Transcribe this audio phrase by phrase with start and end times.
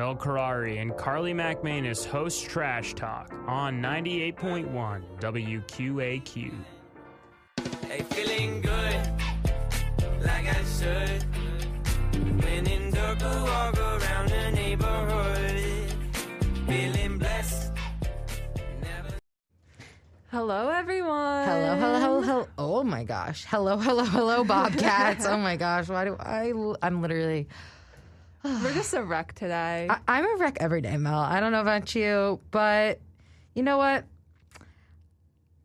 [0.00, 6.52] Mel Carrari and Carly McManus host Trash Talk on 98.1 WQAQ.
[7.86, 8.96] Hey, feeling good,
[10.22, 11.22] like I should.
[12.42, 15.92] When in dark, walk around the neighborhood.
[16.66, 17.70] Feeling blessed.
[18.80, 19.18] Never
[20.30, 21.44] Hello, everyone.
[21.44, 22.48] Hello, hello, hello, hello.
[22.56, 23.44] Oh my gosh.
[23.44, 25.26] Hello, hello, hello, Bobcats.
[25.26, 25.90] oh my gosh.
[25.90, 26.54] Why do I?
[26.80, 27.48] I'm literally.
[28.42, 29.86] We're just a wreck today.
[29.90, 31.18] I, I'm a wreck every day, Mel.
[31.18, 32.98] I don't know about you, but
[33.54, 34.04] you know what?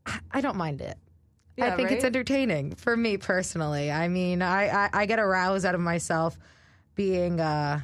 [0.05, 0.97] I, I don't mind it.
[1.57, 3.91] I Yeah, think it's entertaining for me personally.
[3.91, 6.38] I mean, I, I, I get a rouse out of myself
[6.95, 7.80] being, uh,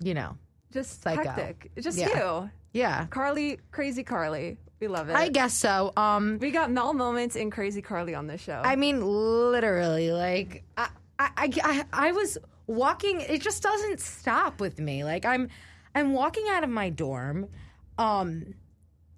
[0.00, 0.36] you know,
[0.72, 1.28] just Psycho.
[1.28, 1.72] hectic.
[1.80, 2.42] Just Yeah.
[2.42, 2.50] you.
[2.72, 3.06] yeah.
[3.06, 4.58] Carly, crazy Carly.
[4.78, 5.16] We love it.
[5.16, 5.92] I guess so.
[5.96, 8.60] Um, we got Mel moments in Crazy Carly on this show.
[8.64, 13.20] I mean, literally, like I, I, I, I, I was walking.
[13.20, 15.04] It just doesn't stop with me.
[15.04, 15.48] Like I'm,
[15.94, 17.48] I'm walking out of my dorm,
[17.98, 18.54] um,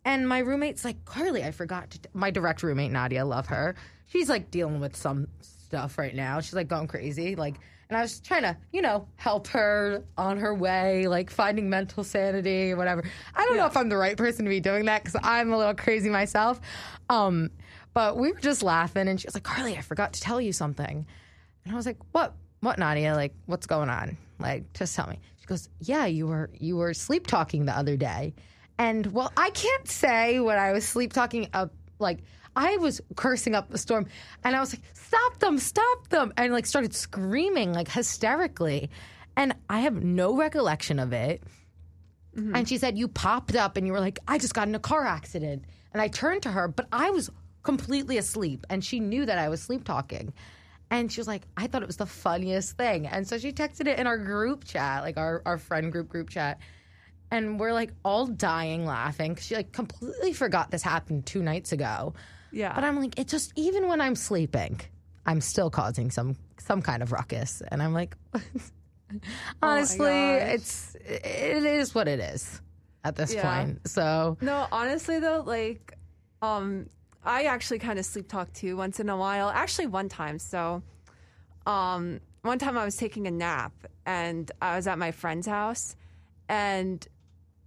[0.04, 2.00] and my roommate's like, Carly, I forgot to.
[2.00, 2.08] T-.
[2.12, 3.74] My direct roommate Nadia, love her.
[4.06, 6.40] She's like dealing with some stuff right now.
[6.40, 7.56] She's like going crazy, like.
[7.88, 12.02] And I was trying to, you know, help her on her way, like finding mental
[12.02, 13.04] sanity or whatever.
[13.32, 15.56] I don't know if I'm the right person to be doing that because I'm a
[15.56, 16.60] little crazy myself.
[17.08, 17.50] Um,
[17.94, 20.52] but we were just laughing, and she was like, "Carly, I forgot to tell you
[20.52, 21.06] something."
[21.64, 22.34] And I was like, "What?
[22.60, 23.14] What, Nadia?
[23.14, 24.16] Like, what's going on?
[24.38, 27.96] Like, just tell me." She goes, "Yeah, you were you were sleep talking the other
[27.96, 28.34] day."
[28.78, 32.18] And well, I can't say what I was sleep talking up like
[32.54, 34.06] I was cursing up the storm
[34.44, 38.90] and I was like, "Stop them, stop them." And like started screaming like hysterically.
[39.36, 41.42] And I have no recollection of it.
[42.36, 42.54] Mm-hmm.
[42.54, 44.80] And she said, You popped up and you were like, I just got in a
[44.80, 45.64] car accident.
[45.92, 47.30] And I turned to her, but I was
[47.62, 48.66] completely asleep.
[48.68, 50.32] And she knew that I was sleep talking.
[50.90, 53.06] And she was like, I thought it was the funniest thing.
[53.06, 56.30] And so she texted it in our group chat, like our, our friend group group
[56.30, 56.60] chat.
[57.30, 61.72] And we're like all dying laughing because she like completely forgot this happened two nights
[61.72, 62.14] ago.
[62.52, 62.72] yeah.
[62.72, 64.80] But I'm like, it just even when I'm sleeping,
[65.26, 67.62] I'm still causing some some kind of ruckus.
[67.68, 68.16] And I'm like,
[69.62, 70.42] honestly, gosh.
[70.54, 72.60] it's it is what it is
[73.04, 73.42] at this Yeah.
[73.64, 73.88] point.
[73.88, 75.94] So no, honestly though, like,
[76.42, 76.86] um,
[77.26, 79.48] I actually kind of sleep talk too once in a while.
[79.50, 80.38] Actually, one time.
[80.38, 80.82] So,
[81.66, 83.72] um, one time I was taking a nap
[84.06, 85.96] and I was at my friend's house,
[86.48, 87.06] and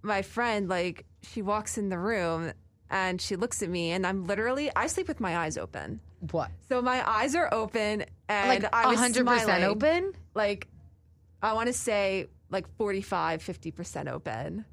[0.02, 2.52] my friend like she walks in the room
[2.88, 6.00] and she looks at me and I'm literally I sleep with my eyes open.
[6.30, 6.50] what?
[6.70, 9.64] So my eyes are open and Like I was hundred percent smiling.
[9.64, 10.12] open?
[10.34, 10.68] Like
[11.42, 14.64] I want to say like 45 50% open.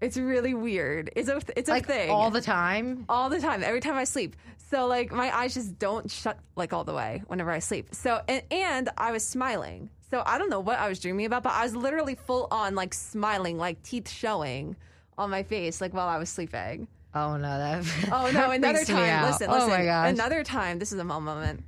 [0.00, 1.10] It's really weird.
[1.16, 2.10] It's a it's a Like thing.
[2.10, 3.04] all the time?
[3.08, 4.36] all the time, every time I sleep.
[4.70, 7.94] So like my eyes just don't shut like all the way whenever I sleep.
[7.94, 9.90] So and, and I was smiling.
[10.10, 12.74] So I don't know what I was dreaming about, but I was literally full on
[12.74, 14.76] like smiling, like teeth showing
[15.16, 16.88] on my face, like while I was sleeping.
[17.14, 18.32] Oh no, that Oh no!
[18.32, 19.26] that Another time, out.
[19.30, 19.70] listen, Oh listen.
[19.70, 20.10] my gosh.
[20.10, 21.62] Another time, this is a mom moment.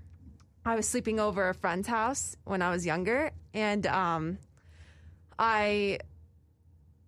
[0.65, 4.39] I was sleeping over a friend's house when I was younger, and um,
[5.39, 6.01] I,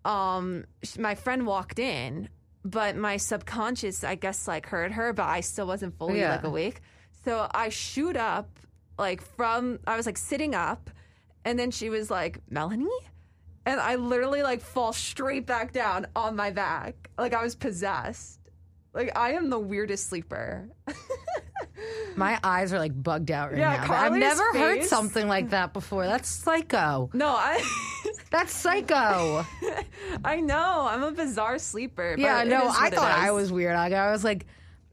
[0.05, 0.65] um,
[0.97, 2.29] my friend walked in,
[2.65, 6.31] but my subconscious, I guess, like heard her, but I still wasn't fully Yeah.
[6.35, 6.81] like awake.
[7.25, 8.49] So I shoot up,
[8.97, 10.89] like from I was like sitting up,
[11.45, 12.87] and then she was like, "Melanie."
[13.65, 17.09] And I literally like fall straight back down on my back.
[17.17, 18.39] Like I was possessed.
[18.93, 20.69] Like I am the weirdest sleeper.
[22.15, 23.81] My eyes are like bugged out right Yeah, now.
[23.81, 26.05] I've Carly's never heard something like that before.
[26.05, 27.09] That's psycho.
[27.13, 27.63] No, I
[28.31, 29.45] That's psycho.
[30.25, 30.87] I know.
[30.89, 32.15] I'm a bizarre sleeper.
[32.17, 33.75] but Yeah, no, I thought I was weird.
[33.75, 34.45] Like, I was like,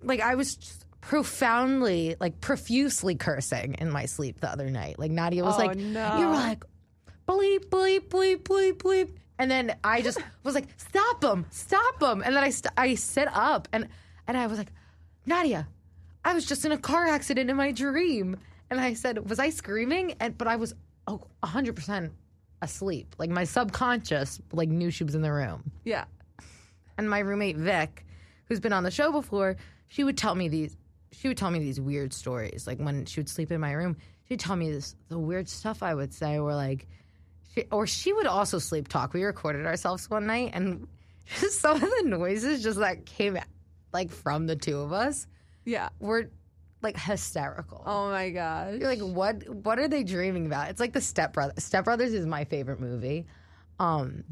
[0.03, 0.57] like I was
[1.01, 4.99] profoundly, like profusely cursing in my sleep the other night.
[4.99, 6.19] Like Nadia was Oh, like, no.
[6.19, 6.65] you were like,
[7.29, 9.11] bleep, bleep, bleep, bleep, bleep.
[9.39, 12.23] And then I just was like, stop him, stop him.
[12.23, 13.89] And then I, st- I sit up and,
[14.27, 14.73] and I was like,
[15.27, 15.67] Nadia,
[16.27, 18.37] I was just in a car accident in my dream.
[18.69, 20.17] And I said, was I screaming?
[20.19, 20.75] And, but I was
[21.07, 22.11] oh, 100%
[22.63, 23.15] asleep.
[23.17, 26.05] Like my subconscious like knew she was in the room Yeah.
[26.99, 28.05] and my roommate Vic,
[28.47, 29.55] who's been on the show before,
[29.87, 30.77] she would tell me these.
[31.13, 32.67] She would tell me these weird stories.
[32.67, 33.97] Like when she would sleep in my room,
[34.29, 36.89] she'd tell me this the weird stuff I would say, or like,
[37.55, 39.15] she, or she would also sleep talk.
[39.15, 40.89] We recorded ourselves one night, and
[41.41, 43.39] just some of the noises just that came
[43.93, 45.29] like from the two of us
[45.67, 45.91] Yeah.
[46.01, 46.29] We're
[46.83, 47.83] like hysterical.
[47.85, 48.77] Oh my gosh.
[48.81, 49.47] You're like, what?
[49.49, 50.71] What are they dreaming about?
[50.71, 51.63] It's like the Step Brothers.
[51.65, 53.27] Step Brothers is my favorite movie.
[53.79, 54.25] Um,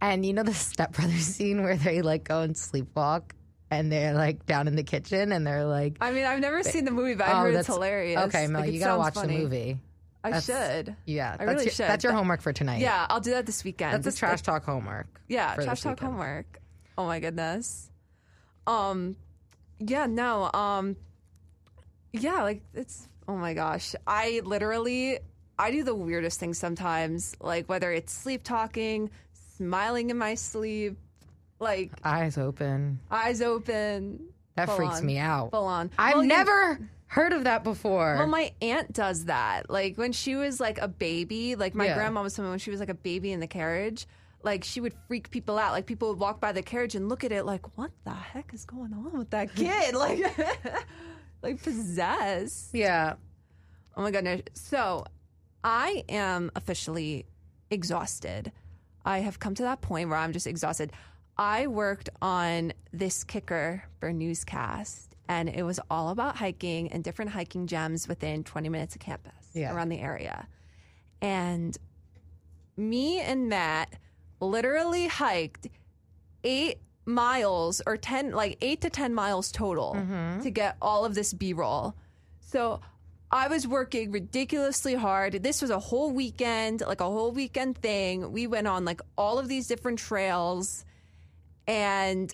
[0.00, 3.32] and you know the Step Brothers scene where they like go and sleepwalk,
[3.70, 6.84] and they're like down in the kitchen, and they're like, I mean, I've never seen
[6.84, 8.20] the movie, but I "Oh, heard it's hilarious.
[8.26, 9.38] Okay, Mel, Like, you gotta watch funny.
[9.38, 9.78] the movie.
[10.22, 10.96] I That's- should.
[11.06, 11.88] Yeah, I that's really your, should.
[11.88, 12.80] That's your homework for tonight.
[12.80, 13.94] Yeah, I'll do that this weekend.
[14.04, 15.20] that's a trash talk homework.
[15.28, 16.58] Yeah, trash talk homework.
[16.98, 17.90] Oh my goodness.
[18.66, 19.16] Um,
[19.78, 20.50] yeah, no.
[20.52, 20.96] Um,
[22.12, 23.08] yeah, like it's.
[23.28, 25.18] Oh my gosh, I literally
[25.58, 27.36] I do the weirdest things sometimes.
[27.40, 29.10] Like whether it's sleep talking,
[29.56, 30.96] smiling in my sleep,
[31.58, 33.00] like Eyes open.
[33.10, 34.20] eyes open.
[34.54, 35.50] That freaks on, me out.
[35.50, 35.90] Full on.
[35.98, 36.78] I've Well, you- never
[37.08, 38.16] heard of that before.
[38.18, 39.68] Well, my aunt does that.
[39.68, 41.94] Like when she was like a baby, like my Yeah.
[41.94, 44.06] grandma was someone when she was like a baby in the carriage,
[44.42, 45.72] like she would freak people out.
[45.72, 48.52] Like people would walk by the carriage and look at it like, what the heck
[48.54, 49.94] is going on with that kid?
[49.96, 50.20] like,
[51.42, 52.70] like possessed.
[52.74, 53.14] yeah.
[53.96, 54.42] Oh my goodness.
[54.54, 55.04] So
[55.64, 57.26] I am officially
[57.70, 58.52] exhausted.
[59.04, 60.92] I have come to that point where I'm just exhausted.
[61.38, 67.30] I worked on this kicker for newscast and it was all about hiking and different
[67.32, 69.74] hiking gems within 20 minutes of campus Yeah.
[69.74, 70.46] around the area.
[71.20, 71.76] And
[72.76, 73.88] me and Matt
[74.40, 75.68] literally hiked
[76.44, 79.94] eight miles or 10, like eight to 10 miles total
[80.42, 81.94] to get all of this B roll.
[82.40, 82.80] So
[83.30, 85.34] I was working ridiculously hard.
[85.42, 88.32] This was a whole weekend, like a whole weekend thing.
[88.32, 90.84] We went on like all of these different trails.
[91.66, 92.32] And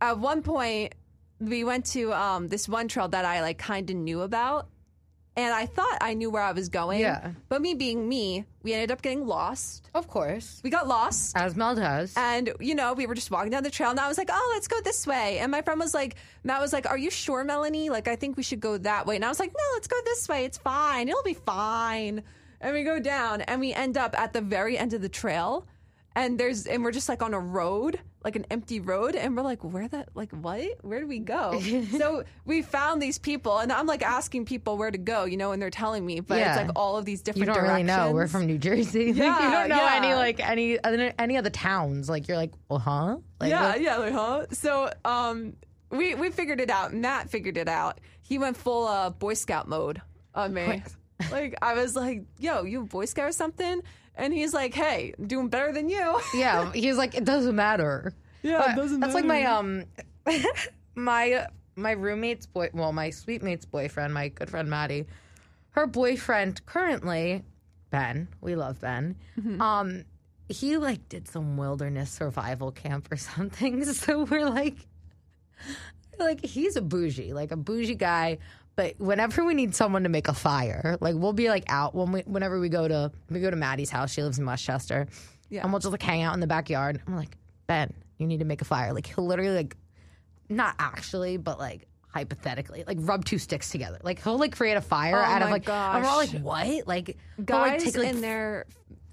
[0.00, 0.94] at one point,
[1.40, 4.68] we went to um, this one trail that I like kind of knew about.
[5.36, 7.00] And I thought I knew where I was going.
[7.00, 7.32] Yeah.
[7.48, 9.90] But me being me, we ended up getting lost.
[9.92, 10.60] Of course.
[10.62, 11.36] We got lost.
[11.36, 12.14] As Mel does.
[12.16, 14.50] And, you know, we were just walking down the trail and I was like, oh,
[14.54, 15.38] let's go this way.
[15.40, 16.14] And my friend was like,
[16.44, 17.90] Matt was like, are you sure, Melanie?
[17.90, 19.16] Like, I think we should go that way.
[19.16, 20.44] And I was like, no, let's go this way.
[20.44, 21.08] It's fine.
[21.08, 22.22] It'll be fine.
[22.60, 25.66] And we go down and we end up at the very end of the trail.
[26.16, 29.16] And there's, and we're just like on a road, like an empty road.
[29.16, 30.64] And we're like, where that, like, what?
[30.82, 31.60] Where do we go?
[31.98, 35.50] so we found these people and I'm like asking people where to go, you know,
[35.50, 36.54] and they're telling me, but Yeah.
[36.56, 38.12] it's like all of these different you don't really know.
[38.12, 39.06] We're from New Jersey.
[39.12, 39.94] Like, Yeah, you don't know yeah.
[39.96, 42.08] any like any other any other towns.
[42.08, 43.16] Like you're like, well, huh?
[43.40, 44.46] Like, yeah, what- yeah, like, huh?
[44.52, 45.54] So, um,
[45.90, 46.94] we we figured it out.
[46.94, 48.00] Matt figured it out.
[48.22, 50.00] He went full uh, Boy Scout mode
[50.34, 50.82] on me.
[51.30, 53.80] like I was like, "Yo, you a Boy Scout or something?"
[54.16, 56.70] And he's like, "Hey, I'm doing better than you." yeah.
[56.74, 58.12] He's like, it doesn't matter.
[58.42, 59.84] Yeah, But it doesn't That's like my um,
[60.94, 61.46] my
[61.76, 62.68] my roommate's boy.
[62.72, 65.06] Well, my suite mate's boyfriend, my good friend Maddie.
[65.70, 67.42] Her boyfriend currently,
[67.90, 68.28] Ben.
[68.40, 69.16] We love Ben.
[69.38, 69.60] Mm-hmm.
[69.60, 70.04] Um,
[70.48, 73.84] he like did some wilderness survival camp or something.
[73.84, 74.76] So we're like,
[76.18, 78.38] like he's a bougie, like a bougie guy.
[78.76, 82.10] But whenever we need someone to make a fire, like we'll be like out when
[82.12, 84.12] we whenever we go to we go to Maddie's house.
[84.12, 85.06] She lives in Westchester,
[85.48, 85.62] Yeah.
[85.62, 87.00] and we'll just like hang out in the backyard.
[87.06, 87.36] I'm like,
[87.68, 88.92] Ben, you need to make a fire.
[88.92, 89.76] Like he'll literally like,
[90.48, 93.98] not actually, but like hypothetically, like rub two sticks together.
[94.02, 95.68] Like he'll like create a fire Oh out of like.
[95.68, 96.86] And we're all like, what?
[96.88, 98.66] Like Guys like, take, like, in their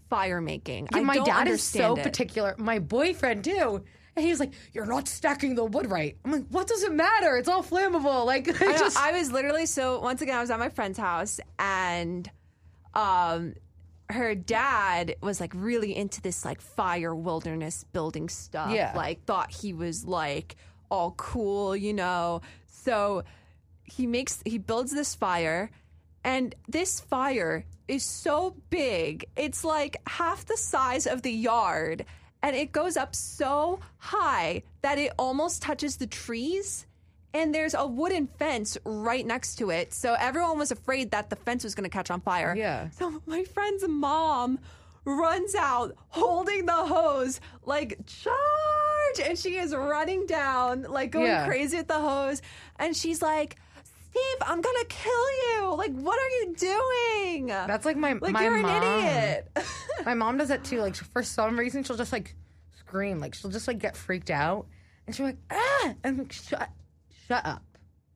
[0.10, 0.88] fire making.
[0.92, 2.04] yeah, I my dad is so it.
[2.04, 2.56] particular.
[2.58, 3.84] My boyfriend too.
[4.16, 7.38] And he's like, "You're not stacking the wood right." I'm like, "What does it matter?
[7.38, 10.42] It's all flammable." Like, I I, know, just I was literally so once again I
[10.42, 12.30] was at my friend's house and
[12.94, 13.54] um
[14.10, 18.72] her dad was like really into this like fire wilderness building stuff.
[18.72, 18.94] Yeah.
[18.96, 20.56] Like thought he was like
[20.90, 22.42] all cool, you know.
[22.68, 23.24] So
[23.84, 25.72] he makes he builds this fire
[26.24, 29.26] and this fire is so big.
[29.36, 32.06] It's like half the size of the yard
[32.44, 36.86] and it goes up so high that it almost touches the trees
[37.34, 39.94] and there's a wooden fence right next to it.
[39.94, 42.54] So everyone was afraid that the fence was going to catch on fire.
[42.58, 42.90] Yeah.
[42.90, 44.60] So my friend's mom
[45.06, 51.46] runs out holding the hose like charge and she is running down like going Yeah.
[51.48, 52.42] crazy with the hose
[52.78, 53.56] and she's like
[54.12, 55.74] Steve, I'm gonna kill you.
[55.76, 57.48] Like, what are you doing?
[57.48, 58.20] that's like my mom.
[58.22, 58.84] like my you're mom.
[58.84, 59.52] an idiot.
[60.06, 60.82] My mom does that too.
[60.82, 62.36] Like for some reason, she'll just like
[62.78, 63.20] scream.
[63.20, 64.66] Like she'll just like get freaked out,
[65.06, 66.70] and she'll be like, "Ah!" And I'm like, "Shut,
[67.28, 67.64] shut up!"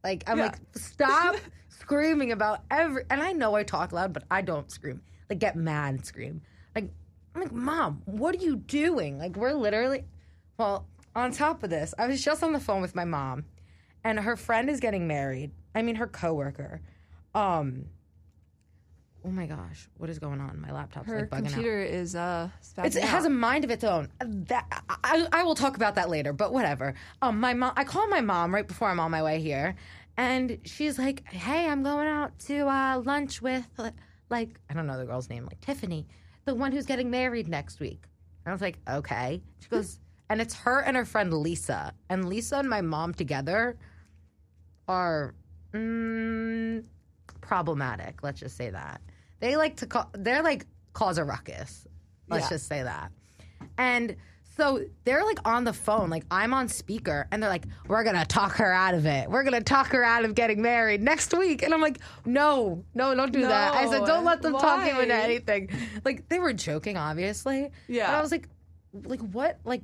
[0.03, 0.45] Like I'm Yeah.
[0.45, 1.35] like, "Stop
[1.69, 5.01] screaming about every." And I know I talk loud, but I don't scream.
[5.29, 6.41] Like get mad and scream.
[6.75, 6.89] Like
[7.35, 10.05] I'm like, "Mom, what are you doing?" Like we're literally.
[10.57, 13.45] Well, on top of this, I was just on the phone with my mom,
[14.05, 15.51] and her friend is getting married.
[15.73, 16.79] I mean, her coworker.
[17.33, 17.87] Um.
[19.25, 20.61] Oh my gosh, what is going on?
[20.61, 21.53] My laptop's Her like bugging out.
[21.53, 22.47] computer is uh
[22.77, 24.09] it has a mind of its own.
[24.19, 26.93] That I, I will talk about that later, but whatever.
[27.23, 27.73] Um, my mom.
[27.75, 29.75] I call my mom right before I'm on my way here,
[30.15, 33.67] and she's like, "Hey, I'm going out to uh, lunch with
[34.29, 36.05] like I don't know the girl's name, like Tiffany,
[36.45, 38.03] the one who's getting married next week."
[38.45, 42.29] And I was like, "Okay." She goes, and it's her and her friend Lisa, and
[42.29, 43.75] Lisa and my mom together
[44.87, 45.33] are
[45.73, 46.83] mm,
[47.41, 48.23] problematic.
[48.23, 49.01] Let's just say that
[49.39, 51.87] they like to call they're like cause a ruckus.
[52.29, 52.49] Let's Yeah.
[52.49, 53.11] just say that.
[53.77, 54.15] And
[54.57, 58.25] so they're like on the phone, like I'm on speaker, and they're like, "We're gonna
[58.25, 59.29] talk her out of it.
[59.29, 63.13] We're gonna talk her out of getting married next week." And I'm like, "No, no,
[63.13, 65.69] don't do that." I said, "Don't let them talk you into anything."
[66.05, 67.69] Like they were joking, obviously.
[67.89, 68.07] Yeah.
[68.07, 68.47] And I was like,
[68.93, 69.59] "Like what?
[69.65, 69.83] Like,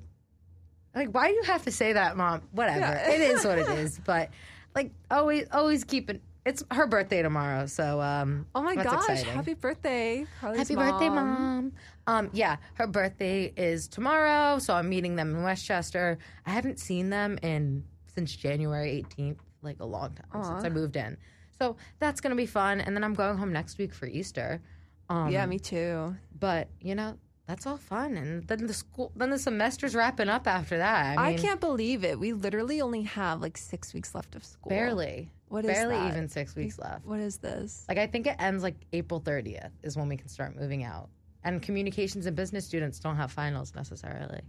[0.96, 2.42] like why do you have to say that, mom?
[2.52, 2.80] Whatever.
[2.80, 3.10] Yeah.
[3.12, 4.00] It is what it is.
[4.00, 4.30] But
[4.76, 6.20] like always, always keeping.
[6.44, 8.48] It's her birthday tomorrow, so um.
[8.56, 9.10] Oh my gosh!
[9.10, 9.34] exciting.
[9.34, 11.74] Happy birthday, Carly's Happy birthday, mom.
[12.08, 16.18] Um, yeah, her birthday is tomorrow, so I'm meeting them in Westchester.
[16.46, 20.96] I haven't seen them in since January 18th, like a long time since I moved
[20.96, 21.16] in.
[21.60, 24.62] So that's gonna be fun, and then I'm going home next week for Easter.
[25.10, 26.16] Um, Yeah, me too.
[26.40, 27.18] but you know
[27.52, 31.18] that's all fun, and then the school, then the semester's wrapping up after that.
[31.20, 32.18] I, I, can't believe it.
[32.18, 34.70] We literally only have like six weeks left of school.
[34.70, 36.14] barely, What is barely that?
[36.14, 37.06] even six weeks left.
[37.06, 37.84] What is this?
[37.90, 41.10] Like I think it ends like April 30th is when we can start moving out.
[41.44, 44.40] And communications and business students don't have finals necessarily.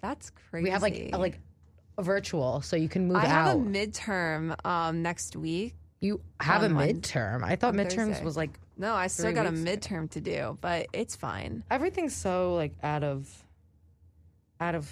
[0.00, 0.64] That's crazy.
[0.64, 1.38] We have like a, like
[1.98, 3.28] a virtual, so you can move I out.
[3.28, 5.74] have a midterm um, next week.
[6.00, 7.44] you have a on Wednesday- midterm.
[7.44, 8.24] I thought on midterms Thursday.
[8.24, 11.62] was like No, I still got a midterm to do, but it's fine.
[11.70, 13.28] everything's so like out of
[14.60, 14.88] out of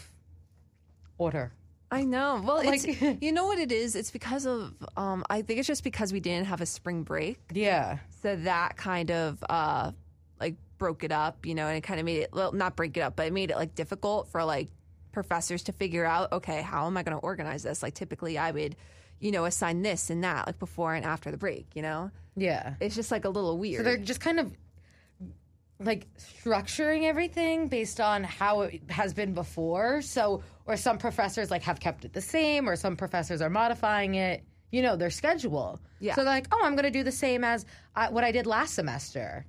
[1.19, 1.53] order.
[1.93, 2.41] I know.
[2.45, 3.97] Well, Like- it's you know what it is.
[3.97, 7.39] It's because of um, I think it's just because we didn't have a spring break,
[7.53, 7.99] Yeah.
[8.23, 9.93] so that kind of uh,
[10.41, 12.97] like broke it up, you know, and it kind of made it well, not break
[12.97, 14.69] it up, but it made it like difficult for like
[15.13, 17.83] professors to figure out, okay, how am I going to organize this?
[17.83, 18.77] Like typically, I would,
[19.21, 21.67] you know, assign this and that like before and after the break.
[21.75, 22.75] You know, Yeah.
[22.81, 23.79] it's just like a little weird.
[23.81, 24.53] So they're just kind of
[25.79, 30.03] like structuring everything based on how it has been before.
[30.03, 34.15] So, or some professors like have kept it the same, or some professors are modifying
[34.17, 34.45] it.
[34.73, 35.81] You know, their schedule.
[35.99, 36.15] Yeah.
[36.15, 38.47] So they're like, oh, I'm going to do the same as uh, what I did
[38.47, 39.45] last semester,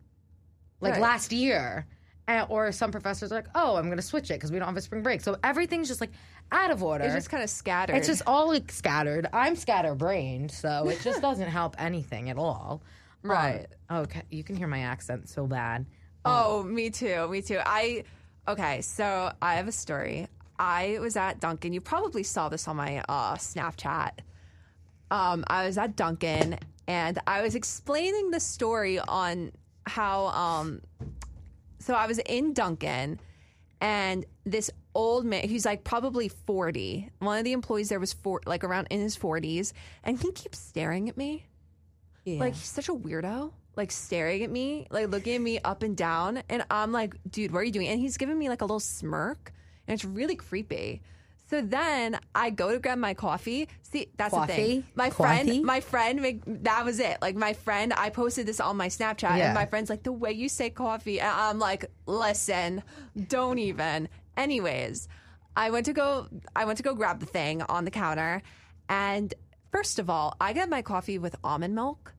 [0.79, 1.01] like Right.
[1.01, 1.85] last year.
[2.27, 4.67] And, or some professors are like, oh, I'm going to switch it because we don't
[4.67, 5.21] have a spring break.
[5.21, 6.09] So everything's just like
[6.51, 7.05] out of order.
[7.05, 7.95] it's just kind of scattered.
[7.95, 9.27] It's just all like scattered.
[9.33, 12.81] I'm scatterbrained, so it just doesn't help anything at all.
[13.23, 13.67] Right.
[13.89, 15.85] Um, okay, you can hear my accent so bad.
[16.25, 17.27] Oh, me too.
[17.29, 17.59] Me too.
[17.65, 18.03] I
[18.47, 18.81] okay.
[18.81, 20.27] So I have a story.
[20.59, 21.73] I was at Dunkin'.
[21.73, 24.11] You probably saw this on my uh, Snapchat.
[25.09, 29.51] Um, I was at Dunkin' and I was explaining the story on
[29.85, 30.27] how.
[30.27, 30.81] Um,
[31.79, 33.19] so I was in Dunkin',
[33.81, 37.09] and this old man, he's like probably forty.
[37.19, 40.59] One of the employees there was four, like around in his forties, and he keeps
[40.59, 41.45] staring at me.
[42.25, 45.97] Like he's such a weirdo, like staring at me, like looking at me up and
[45.97, 47.87] down, and I'm like, dude, what are you doing?
[47.87, 49.51] And he's giving me like a little smirk,
[49.87, 51.01] and it's really creepy.
[51.49, 53.67] So then I go to grab my coffee.
[53.81, 54.85] See, that's the thing.
[54.95, 55.43] My Coffee?
[55.43, 57.17] friend, my friend, that was it.
[57.21, 59.47] Like my friend, I posted this on my Snapchat, Yeah.
[59.47, 62.83] and my friend's like, the way you say coffee, and I'm like, listen,
[63.27, 64.07] don't even.
[64.37, 65.07] Anyways,
[65.55, 66.27] I went to go.
[66.55, 68.41] I went to go grab the thing on the counter,
[68.89, 69.33] and
[69.71, 72.13] first of all, I get my coffee with almond milk.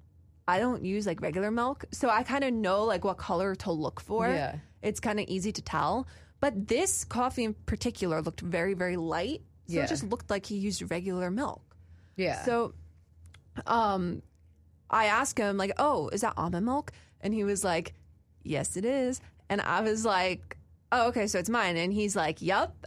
[0.47, 3.73] I don't use like regular milk, so I kind of know like what color to
[3.73, 4.29] look for.
[4.29, 4.57] Yeah.
[4.83, 6.09] it's kind of easy to tell.
[6.41, 9.85] But this coffee in particular looked very, very light, so Yeah.
[9.85, 11.63] it just looked like he used regular milk.
[12.17, 12.43] Yeah.
[12.45, 12.75] So,
[13.67, 14.23] um,
[14.91, 17.95] I asked him like, "Oh, is that almond milk?" And he was like,
[18.43, 20.57] "Yes, it is." And I was like,
[20.93, 22.87] "Oh, okay, so it's mine." And he's like, "Yup,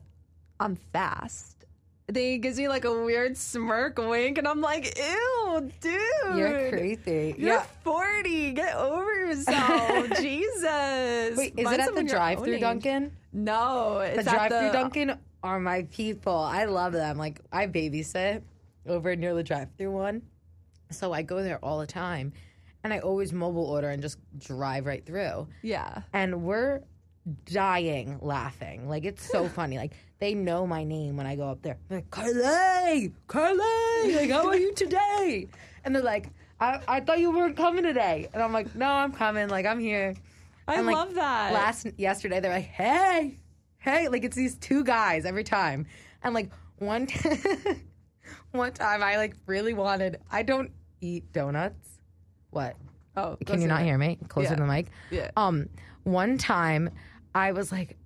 [0.59, 1.51] I'm fast."
[2.07, 6.69] Then he gives me like a weird smirk wink, and I'm like, "Ew, dude, You're
[6.69, 7.33] creepy.
[7.38, 7.65] You're yeah.
[7.83, 8.51] 40.
[8.53, 12.62] Get over yourself, Jesus." Wait, is Find it at the someone your own drive-through age.
[12.62, 13.12] Dunkin'?
[13.33, 16.35] No, The drive-through the Dunkin' are my people.
[16.38, 17.17] I love them.
[17.17, 18.43] Like I babysit
[18.88, 20.21] over near the drive-through one,
[20.91, 22.33] so I go there all the time,
[22.83, 25.47] and I always mobile order and just drive right through.
[25.63, 26.03] Yeah.
[26.13, 26.81] and we're
[27.46, 28.88] dying laughing.
[28.88, 29.77] Like it's so funny.
[29.77, 31.77] Like they know my name when I go up there.
[31.89, 35.48] They're like, Carly, Carly, like how are you today?
[35.84, 36.29] And they're like,
[36.60, 38.29] I, I thought you weren't coming today.
[38.34, 39.50] And I'm like, no, I'm coming.
[39.50, 40.15] Like I'm here.
[40.67, 41.53] I And, like, love that.
[41.53, 43.36] Last yesterday, they're like, hey,
[43.77, 45.86] hey, like it's these two guys every time.
[46.24, 47.29] And like one, t-
[48.51, 50.17] one time, I like really wanted.
[50.32, 52.00] I don't eat donuts.
[52.50, 52.75] What?
[53.17, 54.17] oh, Can you not hear me?
[54.27, 54.55] Closer Yeah.
[54.55, 54.88] to the mic.
[55.12, 55.32] Yeah.
[55.38, 55.70] Um,
[56.03, 56.89] one time,
[57.36, 57.98] I was like,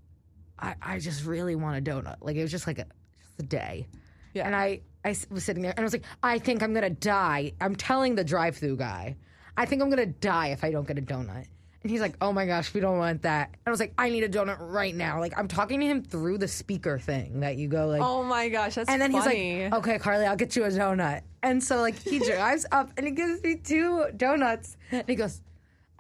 [0.57, 2.17] I, I just really want a donut.
[2.21, 2.85] Like it was just like a
[3.19, 3.87] just a day.
[4.33, 4.45] Yeah.
[4.47, 7.53] And I, I was sitting there and I was like, I think I'm gonna die.
[7.61, 9.15] I'm telling the drive-through guy,
[9.55, 11.45] I think I'm gonna die if I don't get a donut.
[11.81, 13.49] And he's like, Oh my gosh, we don't want that.
[13.53, 15.19] And I was like, I need a donut right now.
[15.19, 18.01] Like I'm talking to him through the speaker thing that you go like.
[18.01, 19.61] Oh my gosh, that's And then funny.
[19.63, 22.91] he's like, "Okay, Carly, I'll get you a donut." And so like he drives up
[22.97, 24.75] and he gives me two donuts.
[24.91, 25.41] And he goes,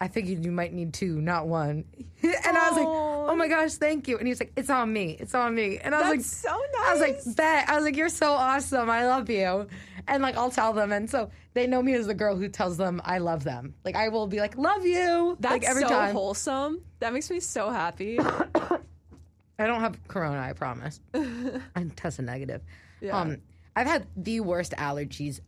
[0.01, 1.83] I figured you might need two, not one.
[2.23, 4.17] and I was like, oh my gosh, thank you.
[4.17, 5.17] And he was like, it's on me.
[5.19, 5.77] It's on me.
[5.77, 7.69] And I was like, That's so I was like, bet.
[7.69, 8.89] I was like, you're so awesome.
[8.89, 9.67] I love you.
[10.07, 10.91] And like, I'll tell them.
[10.91, 13.75] And so they know me as the girl who tells them I love them.
[13.83, 15.37] Like, I will be like, love you.
[15.39, 16.13] That's like every so time.
[16.13, 16.81] wholesome.
[16.99, 18.19] That makes me so happy.
[19.59, 21.01] I don't have corona, I promise.
[21.75, 22.61] I'm tested negative.
[23.01, 23.19] Yeah.
[23.19, 23.37] Um,
[23.75, 25.41] I've had the worst allergies.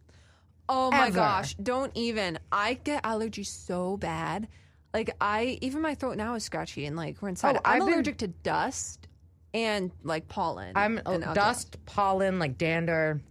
[0.74, 1.16] Oh my Ever.
[1.16, 2.40] gosh, don't even.
[2.50, 4.48] I get allergies so bad.
[4.94, 7.58] Like I even my throat now is scratchy and like we're inside.
[7.58, 9.08] Oh, I'm I've been- allergic to dust
[9.54, 10.72] and like pollen.
[10.76, 13.22] I'm and dust, pollen, like dander,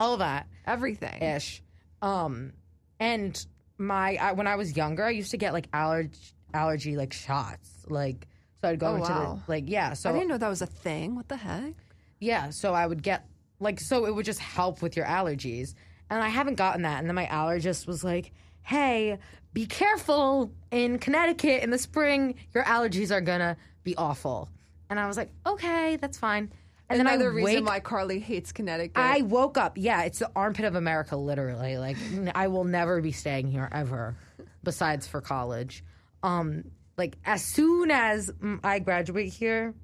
[0.00, 1.22] all that everything.
[1.22, 1.62] ish.
[2.02, 2.52] Um,
[2.98, 3.46] and
[3.78, 6.18] my I, when I was younger, I used to get like allergy
[6.52, 7.70] allergy like shots.
[7.88, 8.26] Like
[8.60, 9.40] so, I'd go Oh, into wow.
[9.46, 9.92] the like yeah.
[9.92, 11.14] So I didn't know that was a thing.
[11.14, 11.74] What the heck?
[12.18, 13.24] Yeah, so I would get
[13.60, 15.74] like so it would just help with your allergies.
[16.10, 16.98] And I haven't gotten that.
[17.00, 18.32] And then my allergist was like,
[18.62, 19.18] "Hey,
[19.52, 22.36] be careful in Connecticut in the spring.
[22.54, 24.48] Your allergies are gonna be awful."
[24.88, 26.52] And I was like, "Okay, that's fine."
[26.88, 28.96] And then I Another reason wake, why Carly hates Connecticut.
[28.96, 29.76] I woke up.
[29.76, 31.78] Yeah, it's the armpit of America, literally.
[31.78, 31.96] Like
[32.34, 34.16] I will never be staying here ever,
[34.62, 35.82] besides for college.
[36.22, 38.30] Um, like as soon as
[38.62, 39.74] I graduate here,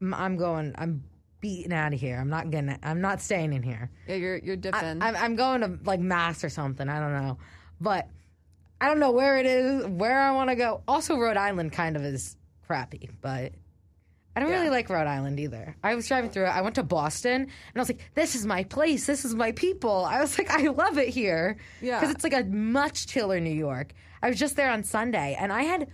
[0.00, 0.74] I'm going.
[0.78, 1.02] I'm
[1.40, 2.18] beating out of here.
[2.18, 2.78] I'm not gonna.
[2.82, 3.90] I'm not staying in here.
[4.06, 5.02] yeah, you're you're dipping.
[5.02, 6.88] I'm, I'm going to like mass or something.
[6.88, 7.38] I don't know,
[7.80, 8.08] but
[8.80, 10.82] I don't know where it is, where I want to go.
[10.88, 13.52] Also, Rhode Island kind of is crappy, but
[14.36, 14.58] I don't Yeah.
[14.58, 15.74] really like Rhode Island either.
[15.82, 16.50] I was driving through it.
[16.50, 19.06] I went to Boston, and I was like, "This is my place.
[19.06, 22.00] This is my people." I was like, "I love it here." Yeah.
[22.00, 23.92] because it's like a much chiller New York.
[24.22, 25.88] I was just there on Sunday, and I had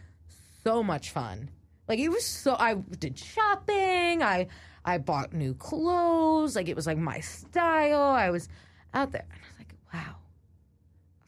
[0.65, 1.50] so much fun.
[1.88, 2.57] Like it was so.
[2.59, 4.23] I did shopping.
[4.23, 4.49] I
[4.87, 6.55] I bought new clothes.
[6.57, 8.00] Like it was like my style.
[8.00, 8.49] I was
[8.95, 10.16] out there, and I was like, wow.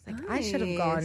[0.06, 1.04] I was like, I should have gone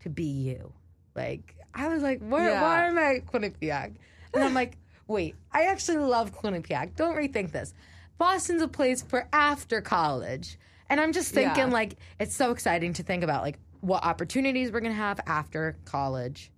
[0.00, 0.72] to BU.
[1.14, 2.50] Like I was like, where?
[2.50, 2.62] Yeah.
[2.62, 3.94] Why am I Quinnipiac?
[4.32, 6.96] And I'm like, wait, I actually love Quinnipiac.
[6.96, 7.74] Don't rethink this.
[8.16, 10.58] Boston's a place for after college,
[10.88, 11.72] and I'm just thinking Yeah.
[11.72, 16.50] like it's so exciting to think about like what opportunities we're gonna have after college,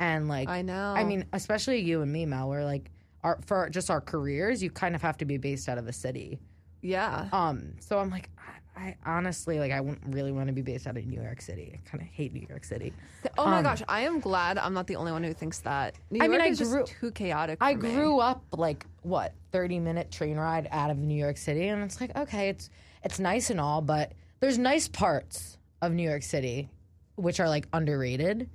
[0.00, 0.94] and like I know.
[0.96, 2.48] I mean, especially you and me, Mel.
[2.48, 2.90] We're like,
[3.24, 5.92] our, for just our careers, you kind of have to be based out of a
[5.92, 6.38] city.
[6.82, 7.28] yeah.
[7.32, 10.86] Um, so I'm like, I, I honestly like, I wouldn't really want to be based
[10.86, 11.72] out of New York City.
[11.74, 12.92] I kind of hate New York City.
[13.38, 15.94] Oh my um, gosh, I am glad I'm not the only one who thinks that.
[16.10, 17.58] New I mean, York I is just grew- too chaotic.
[17.60, 17.80] I me.
[17.80, 22.00] grew up like what 30 minute train ride out of New York City, and it's
[22.00, 22.68] like, okay, it's
[23.04, 26.68] it's nice and all, but there's nice parts of New York City
[27.16, 28.50] which are like underrated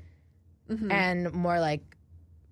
[0.70, 0.92] Mm-hmm.
[0.92, 1.82] and more like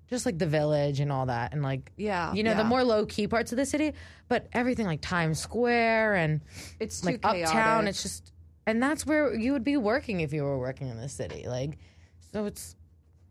[0.09, 3.05] just like the village and all that, and like Yeah, you know, the more low
[3.05, 3.93] key parts of the city,
[4.27, 6.41] but everything like Times Square and
[6.79, 8.31] It's like uptown, it's just,
[8.65, 11.45] and that's where you would be working if you were working in the city.
[11.47, 11.77] Like,
[12.33, 12.75] so it's,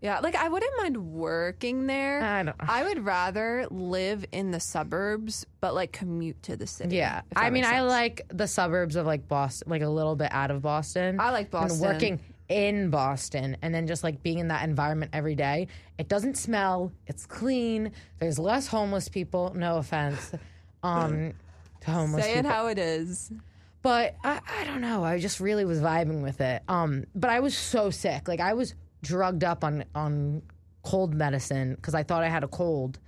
[0.03, 2.23] Yeah, like I wouldn't mind working there.
[2.23, 6.97] I don't- I would rather live in the suburbs, but like commute to the city.
[6.97, 7.23] yeah.
[7.35, 10.51] I mean, makes I like the suburbs of like Boston, like a little bit out
[10.51, 11.19] of Boston.
[11.19, 11.83] I like Boston.
[11.83, 15.69] And working in Boston and then just like being in that environment every day.
[15.99, 19.53] It doesn't smell, it's clean, there's less homeless people.
[19.55, 20.33] No offense.
[20.83, 21.33] Um,
[21.81, 22.51] to homeless Say it people.
[22.51, 23.33] how it is.
[23.83, 25.03] but I, I don't know.
[25.03, 26.63] I just really was vibing with it.
[26.69, 28.29] Um, but I was so sick.
[28.29, 30.43] Like I was drugged up on on
[30.85, 33.01] cold medicine because I thought I had a cold,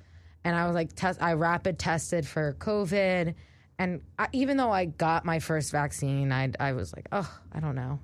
[0.42, 1.22] and I was like, test.
[1.22, 3.34] I rapid tested for COVID,
[3.78, 7.60] and I, even though I got my first vaccine, I I was like, oh, I
[7.60, 8.00] don't know.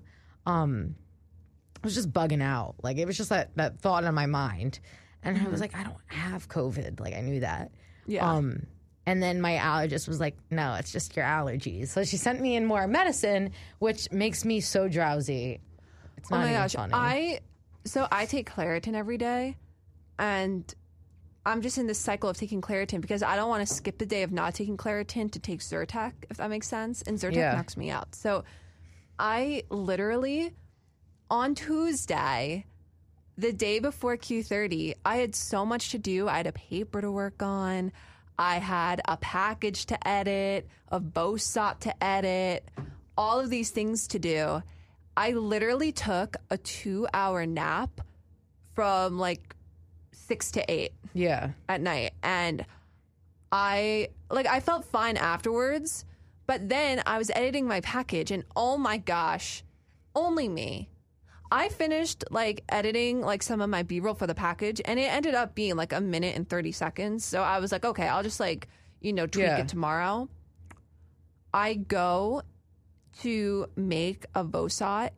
[0.47, 0.95] Um,
[1.85, 2.77] I was just bugging out.
[2.83, 4.81] Like it was just that that thought in my mind,
[5.23, 6.99] and I was like, I don't have COVID.
[6.99, 7.73] Like I knew that.
[8.07, 8.29] Yeah.
[8.29, 8.67] Um,
[9.07, 12.57] and then my allergist was like, "No, it's just your allergies." So she sent me
[12.57, 15.61] in more medicine, which makes me so drowsy.
[16.17, 16.93] It's oh not my even gosh, funny.
[16.95, 17.41] I
[17.85, 19.59] so I take Claritin every day,
[20.19, 20.75] and
[21.45, 24.07] I'm just in this cycle of taking Claritin because I don't want to skip a
[24.07, 27.03] day of not taking Claritin to take Zyrtec, if that makes sense.
[27.03, 27.55] And Zyrtec Yeah.
[27.57, 28.15] knocks me out.
[28.15, 28.45] So
[29.19, 30.55] I literally
[31.35, 32.65] on Tuesday,
[33.37, 36.29] the day before Q30, I had so much to do.
[36.29, 37.91] I had a paper to work on.
[38.39, 42.69] I had a package to edit, a VOSOT to edit,
[43.19, 44.63] all of these things to do.
[45.17, 48.01] I literally took a two hour nap
[48.77, 49.57] from like
[50.13, 52.65] six to eight yeah, at night and
[53.51, 56.05] I like I felt fine afterwards,
[56.47, 59.65] but then I was editing my package and oh my gosh,
[60.15, 60.91] only me.
[61.55, 65.35] I finished like editing like some of my B-roll for the package and it ended
[65.37, 67.25] up being like a minute and 30 seconds.
[67.25, 68.67] So I was like, okay, I'll just like,
[69.01, 69.59] you know, tweak Yeah.
[69.59, 70.29] it tomorrow.
[71.53, 72.43] I go
[73.21, 75.11] to make a Vosot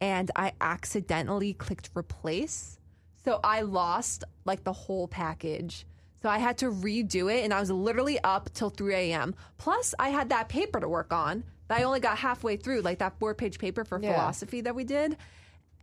[0.00, 2.78] and I accidentally clicked replace.
[3.22, 5.86] So I lost like the whole package.
[6.22, 9.34] So I had to redo it, and I was literally up till 3 a.m.
[9.58, 13.00] Plus, I had that paper to work on that I only got halfway through, like
[13.00, 14.12] that four page paper for Yeah.
[14.14, 15.18] philosophy that we did.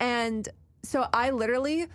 [0.01, 0.49] And
[0.83, 1.87] so I literally.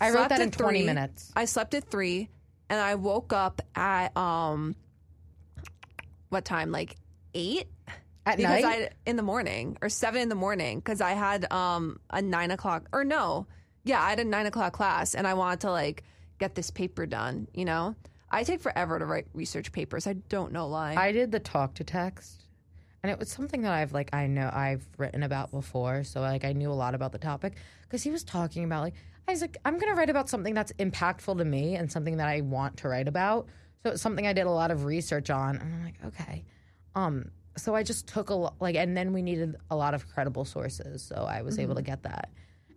[0.00, 0.86] I wrote that at in 20 three.
[0.86, 1.32] minutes.
[1.34, 2.28] I slept at three,
[2.70, 4.76] and I woke up at um,
[6.28, 6.70] what time?
[6.70, 6.94] Like
[7.34, 7.66] eight
[8.26, 8.92] At because night?
[9.06, 12.50] I in the morning or seven in the morning because I had um a nine
[12.52, 13.46] o'clock or no,
[13.84, 16.04] yeah, I had a nine o'clock class, and I wanted to like
[16.38, 17.48] get this paper done.
[17.54, 17.96] You know,
[18.30, 20.06] I take forever to write research papers.
[20.06, 20.94] I don't know why.
[20.96, 22.44] I did the talk to text,
[23.08, 26.44] and it was something that I've like I know I've written about before, so like
[26.44, 28.94] I knew a lot about the topic because he was talking about like
[29.26, 32.28] I was like I'm gonna write about something that's impactful to me and something that
[32.28, 33.46] I want to write about.
[33.82, 36.44] So it's something I did a lot of research on, and I'm like okay,
[36.94, 37.30] um.
[37.56, 40.44] So I just took a lo- like, and then we needed a lot of credible
[40.44, 42.30] sources, so I was able to get that,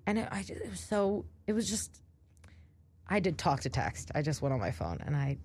[0.08, 2.02] and it, I just, it was so it was just.
[3.06, 4.12] I did talk to text.
[4.16, 5.38] I just went on my phone and I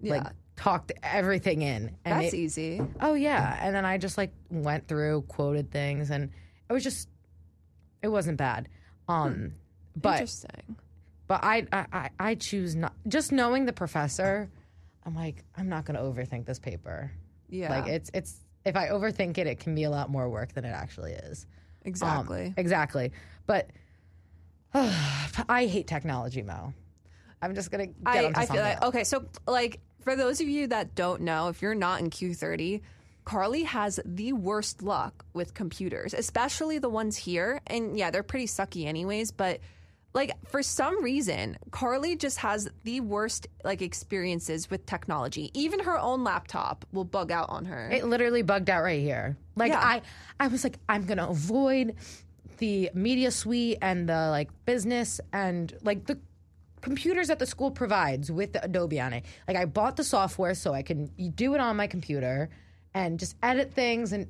[0.00, 1.96] yeah, like talked everything in.
[2.04, 2.82] And that's it- easy.
[3.00, 6.30] Oh yeah, and then I just like went through, quoted things, and
[6.68, 7.08] it was just,
[8.02, 8.68] it wasn't bad.
[9.08, 9.54] Um,
[9.96, 10.76] but Interesting.
[11.26, 12.92] but I, I I I choose not.
[13.06, 14.50] Just knowing the professor,
[15.06, 17.10] I'm like I'm not gonna overthink this paper.
[17.48, 20.52] Yeah, Like it's it's if I overthink it, it can be a lot more work
[20.52, 21.46] than it actually is.
[21.84, 22.54] Um, exactly.
[22.56, 23.12] exactly.
[23.46, 23.70] But
[24.74, 26.74] I hate technology, Mo.
[27.40, 29.04] I'm just gonna get I, I feel like okay.
[29.04, 32.80] So like for those of you that don't know, if you're not in Q30,
[33.26, 37.60] Carly has the worst luck with computers, especially the ones here.
[37.66, 39.32] And yeah, they're pretty sucky anyways.
[39.32, 39.60] But
[40.14, 45.50] like for some reason, Carly just has the worst like experiences with technology.
[45.52, 47.90] Even her own laptop will bug out on her.
[47.90, 49.36] It literally bugged out right here.
[49.56, 49.80] Like Yeah.
[49.80, 50.00] I,
[50.40, 51.96] I was like, I'm gonna avoid
[52.56, 56.18] the media suite and the like business and like the
[56.80, 59.24] computers that the school provides with the Adobe on it.
[59.46, 62.50] Like I bought the software so I can do it on my computer
[62.94, 64.28] and just edit things and.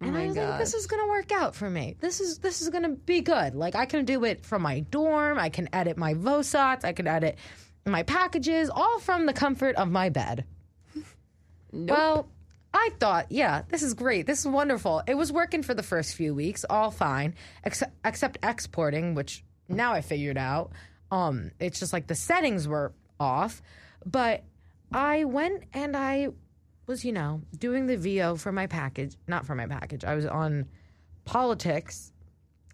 [0.00, 1.96] And my I was like, this is gonna work out for me.
[1.98, 3.56] This is this is gonna be good.
[3.56, 5.40] Like I can do it from my dorm.
[5.40, 6.84] I can edit my VOSOTs.
[6.84, 7.36] I can edit
[7.84, 10.44] my packages, all from the comfort of my bed.
[11.72, 12.28] Well,
[12.72, 14.26] I thought, yeah, this is great.
[14.26, 15.02] This is wonderful.
[15.06, 17.34] It was working for the first few weeks, all fine,
[17.64, 20.72] except, except exporting, which now I figured out.
[21.10, 23.62] Um, it's just like the settings were off.
[24.04, 24.44] But
[24.92, 26.28] I went and I
[26.86, 29.16] was, you know, doing the VO for my package.
[29.26, 30.04] Not for my package.
[30.04, 30.66] I was on
[31.24, 32.12] politics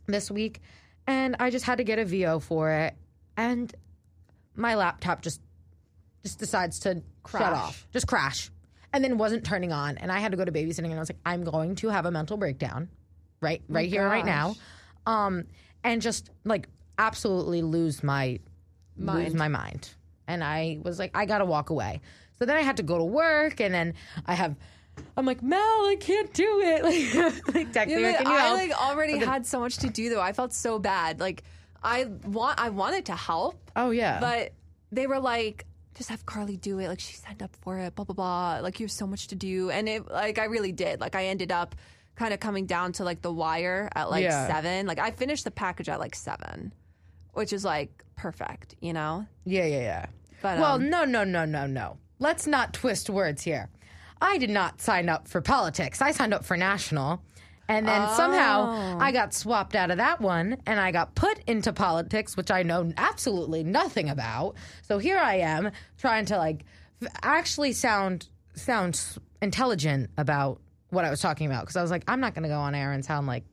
[0.07, 0.61] this week,
[1.07, 2.95] and I just had to get a VO for it.
[3.37, 3.75] And
[4.55, 5.41] my laptop just
[6.23, 7.43] just decides to crash.
[7.43, 8.51] shut off, just crash,
[8.93, 9.99] and then wasn't turning on.
[9.99, 12.07] And I had to go to babysitting, and I was like, I'm going to have
[12.07, 12.89] a mental breakdown,
[13.41, 14.57] right, right here, right now,
[15.07, 15.45] um,
[15.83, 16.69] and just like
[16.99, 18.39] absolutely lose my
[18.97, 19.35] lose Mind.
[19.35, 19.91] my mind.
[20.27, 22.01] And I was like, I gotta walk away.
[22.39, 23.95] So then I had to go to work, and then
[24.27, 24.57] I have.
[25.17, 26.83] I'm like Mel, I can't do it.
[26.85, 28.59] Like, like text me, Yeah, like, can you I help?
[28.59, 30.21] like already had so much to do though.
[30.21, 31.19] I felt so bad.
[31.21, 31.43] Like
[31.83, 34.53] I want, I wanted to help, oh yeah, but
[34.93, 36.89] they were like, just have Carly do it.
[36.89, 38.59] Like she signed up for it, blah blah blah.
[38.63, 41.01] Like you have so much to do, and it like I really did.
[41.01, 41.75] Like I ended up
[42.15, 44.47] kind of coming down to like the wire at like Yeah.
[44.47, 44.87] seven.
[44.87, 46.73] Like I finished the package at like seven,
[47.35, 49.27] which is like perfect, you know.
[49.45, 50.07] Yeah, yeah, yeah.
[50.43, 51.99] But, well, um, no, no, no, no, no.
[52.19, 53.69] Let's not twist words here.
[54.21, 56.01] I did not sign up for politics.
[56.01, 57.23] I signed up for national.
[57.67, 58.15] And then Oh.
[58.15, 62.51] somehow I got swapped out of that one and I got put into politics, which
[62.51, 64.57] I know absolutely nothing about.
[64.83, 66.65] So here I am trying to like
[67.23, 69.01] actually sound sound
[69.43, 72.49] intelligent about what I was talking about because I was like I'm not going to
[72.51, 73.45] go on air and sound like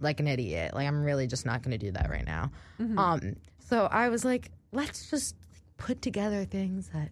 [0.00, 0.74] like an idiot.
[0.74, 2.50] Like I'm really just not going to do that right now.
[2.96, 5.34] Um, so I was like, let's just
[5.76, 7.10] put together things that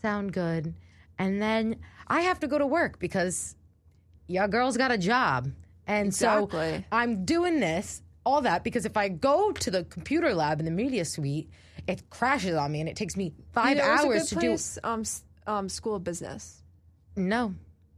[0.00, 0.74] sound good,
[1.18, 3.56] and then I have to go to work because
[4.26, 5.50] your girl's got a job,
[5.86, 6.78] and Exactly.
[6.78, 10.64] so I'm doing this all that because if I go to the computer lab in
[10.66, 11.48] the media suite,
[11.86, 15.02] it crashes on me and it takes me five There's a hours to place, Um,
[15.46, 16.62] um, school of business.
[17.16, 17.54] No,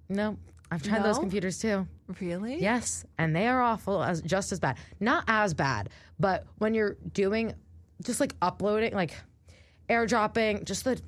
[0.09, 0.37] no,
[0.71, 1.87] I've tried those computers too.
[2.21, 2.61] Really?
[2.61, 4.79] Yes, and they are awful as just as bad.
[4.99, 7.55] Not as bad, but when you're doing
[8.03, 9.15] just like uploading, like
[9.89, 11.01] airdropping, just the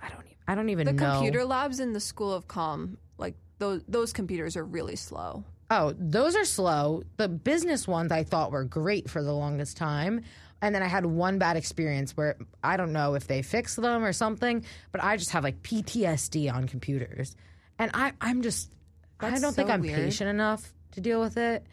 [0.00, 1.12] I don't even I don't even The know.
[1.12, 5.44] computer labs in the school of com, like those those computers are really slow.
[5.70, 7.02] Oh, those are slow.
[7.16, 10.22] The business ones I thought were great for the longest time.
[10.60, 14.04] And then I had one bad experience where I don't know if they fixed them
[14.04, 17.34] or something, but I just have like PTSD on computers.
[17.78, 18.70] And I, I'm just,
[19.22, 19.96] I don't think I'm weird.
[19.96, 21.64] patient enough to deal with it.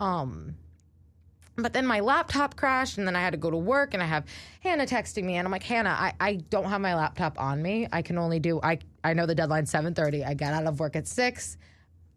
[0.00, 0.56] Um,
[1.58, 4.06] But then my laptop crashed, and then I had to go to work, and I
[4.06, 4.26] have
[4.60, 7.88] Hannah texting me, and I'm like, Hannah, I, I don't have my laptop on me.
[7.90, 10.26] I can only do I I know the deadline's 7:30.
[10.26, 11.56] I got out of work at six,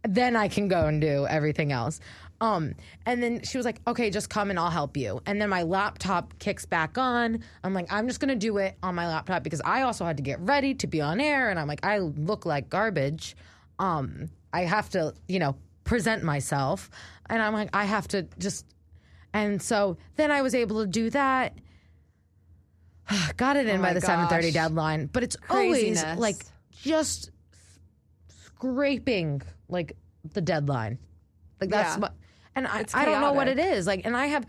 [0.03, 1.99] then I can go and do everything else.
[2.41, 2.73] Um,
[3.05, 5.21] and then she was like, okay, just come and I'll help you.
[5.25, 7.43] And then my laptop kicks back on.
[7.65, 10.23] I'm like, I'm just gonna do it on my laptop because I also had to
[10.23, 13.37] get ready to be on air, and I'm like, I look like garbage.
[13.77, 16.89] Um, I have to, you know, present myself,
[17.29, 18.65] and I'm like, I have to just
[19.33, 21.53] and so then I was able to do that.
[23.37, 26.45] Got it in Oh by the 7:30 deadline, but it's always like
[26.81, 27.31] just
[28.27, 29.95] scraping like
[30.33, 30.97] the deadline.
[31.61, 31.99] Like that's Yeah.
[32.01, 32.13] what
[32.55, 33.85] and I, I don't know what it is.
[33.87, 34.45] Like and I have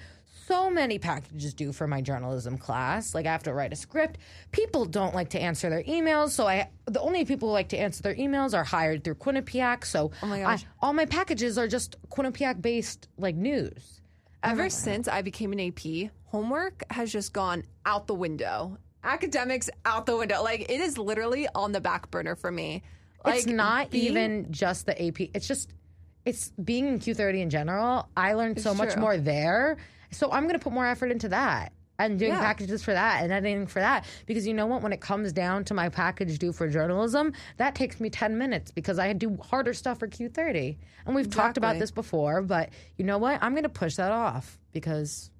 [0.51, 3.15] so many packages due for my journalism class.
[3.15, 4.19] Like I have to write a script.
[4.51, 7.79] People don't like to answer their emails, so I the only people who like to
[7.79, 9.85] answer their emails are hired through Quinnipiac.
[9.85, 14.01] So Oh my I- all my packages are just Quinnipiac based like news.
[14.43, 18.79] Ever since I became an AP, homework has just gone out the window.
[19.05, 20.43] Academics out the window.
[20.43, 22.83] Like it is literally on the back burner for me.
[23.25, 25.31] Like it's not being- even just the AP.
[25.33, 25.73] It's just
[26.25, 28.09] it's being in Q30 in general.
[28.17, 29.01] I learned so much true.
[29.01, 29.77] more there.
[30.11, 32.41] So I'm going to put more effort into that and doing Yeah.
[32.41, 35.65] packages for that and editing for that because you know what when it comes down
[35.65, 39.75] to my package due for journalism, that takes me 10 minutes because I do harder
[39.75, 40.79] stuff for Q30.
[41.07, 43.39] And we've talked about this before, but you know what?
[43.43, 45.31] I'm going to push that off because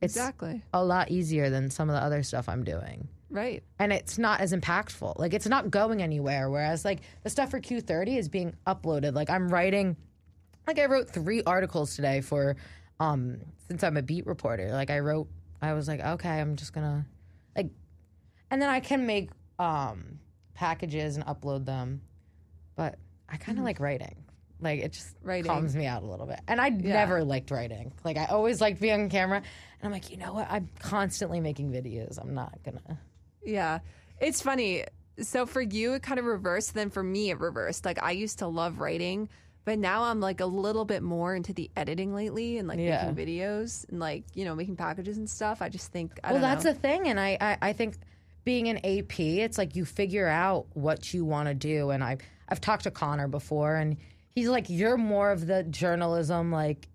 [0.00, 0.62] it's Exactly.
[0.72, 3.62] a lot easier than some of the other stuff I'm doing Right.
[3.78, 5.18] and it's not as impactful.
[5.18, 6.50] Like it's not going anywhere.
[6.50, 9.14] Whereas like the stuff for Q30 is being uploaded.
[9.14, 9.96] Like I'm writing,
[10.66, 12.56] like I wrote three articles today for,
[13.00, 14.70] um, since I'm a beat reporter.
[14.72, 15.28] Like I wrote,
[15.62, 17.06] I was like, okay, I'm just gonna,
[17.56, 17.70] like,
[18.50, 20.18] and then I can make um
[20.54, 22.00] packages and upload them,
[22.76, 24.24] but I kind of like writing.
[24.60, 25.50] Like it just Writing.
[25.50, 26.40] calms me out a little bit.
[26.48, 27.92] And I never liked writing.
[28.04, 29.38] Like I always liked being on camera.
[29.38, 29.44] And
[29.82, 30.46] I'm like, you know what?
[30.50, 32.18] I'm constantly making videos.
[32.18, 32.98] I'm not gonna.
[33.44, 33.80] Yeah.
[34.20, 34.84] It's funny.
[35.20, 36.72] So for you, it kind of reversed.
[36.74, 37.84] Then for me, it reversed.
[37.84, 39.28] Like I used to love writing,
[39.64, 43.10] but now I'm like a little bit more into the editing lately and like Yeah.
[43.10, 45.62] making videos and like, you know, making packages and stuff.
[45.62, 46.72] I just think, I well that's know.
[46.72, 47.96] the thing and I, I i think
[48.44, 52.20] being an ap it's like you figure out what you want to do and i've
[52.50, 53.96] i've talked to connor before and
[54.28, 56.86] he's like you're more of the journalism like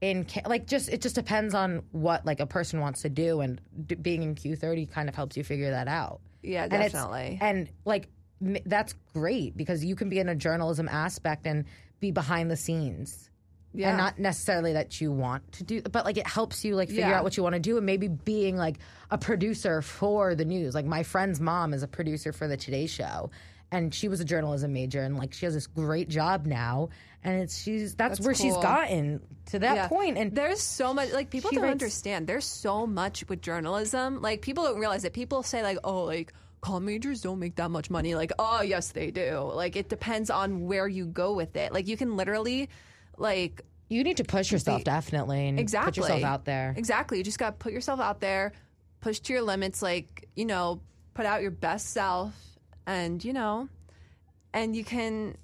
[0.00, 3.60] in like just it just depends on what like a person wants to do and
[3.86, 7.38] d- being in q30 kind of helps you figure that out yeah, definitely.
[7.40, 8.10] and like m-
[8.66, 11.64] that's great because you can be in a journalism aspect and
[12.00, 13.30] be behind the scenes
[13.72, 13.90] yeah.
[13.90, 17.02] and not necessarily that you want to do but like it helps you like figure
[17.08, 17.18] Yeah.
[17.18, 18.78] out what you want to do and maybe being like
[19.10, 22.86] a producer for the news like my friend's mom is a producer for the today
[22.86, 23.30] show
[23.70, 26.88] and she was a journalism major and like she has this great job now
[27.24, 29.88] and it's she's that's, That's where she's gotten to that Yeah.
[29.88, 34.20] point and there's so much like people don't writes- understand there's so much with journalism
[34.20, 37.70] like people don't realize that people say like oh like com majors don't make that
[37.70, 38.14] much money.
[38.14, 39.50] Like oh yes they do.
[39.54, 41.72] Like it depends on where you go with it.
[41.74, 42.70] Like you can literally
[43.18, 46.72] like you need to push yourself definitely and exactly put yourself out there.
[46.78, 47.18] Exactly.
[47.18, 48.52] You just got to put yourself out there
[49.02, 50.80] push to your limits like you know
[51.12, 52.32] put out your best self
[52.86, 53.68] and you know
[54.54, 55.36] and you can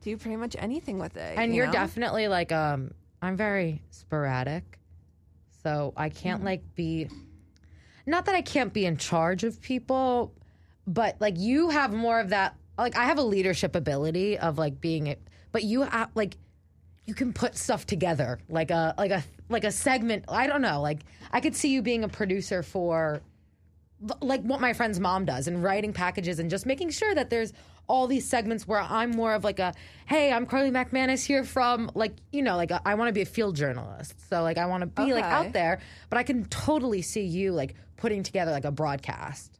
[0.00, 1.72] do pretty much anything with it and you you're know?
[1.72, 4.78] definitely like um i'm very sporadic
[5.62, 6.46] so i can't Mm-hmm.
[6.46, 7.06] like be
[8.06, 10.32] not that i can't be in charge of people
[10.86, 14.80] but like you have more of that like i have a leadership ability of like
[14.80, 15.20] being it
[15.52, 16.36] but you have like
[17.04, 20.80] you can put stuff together like a like a like a segment i don't know
[20.80, 21.00] like
[21.32, 23.22] i could see you being a producer for
[24.20, 27.52] like what my friend's mom does and writing packages and just making sure that there's
[27.88, 29.74] all these segments where I'm more of like a
[30.06, 33.22] hey I'm Carly McManus here from like you know like a, I want to be
[33.22, 34.14] a field journalist.
[34.28, 37.52] So like I want to be like out there but I can totally see you
[37.52, 39.58] like putting together like a broadcast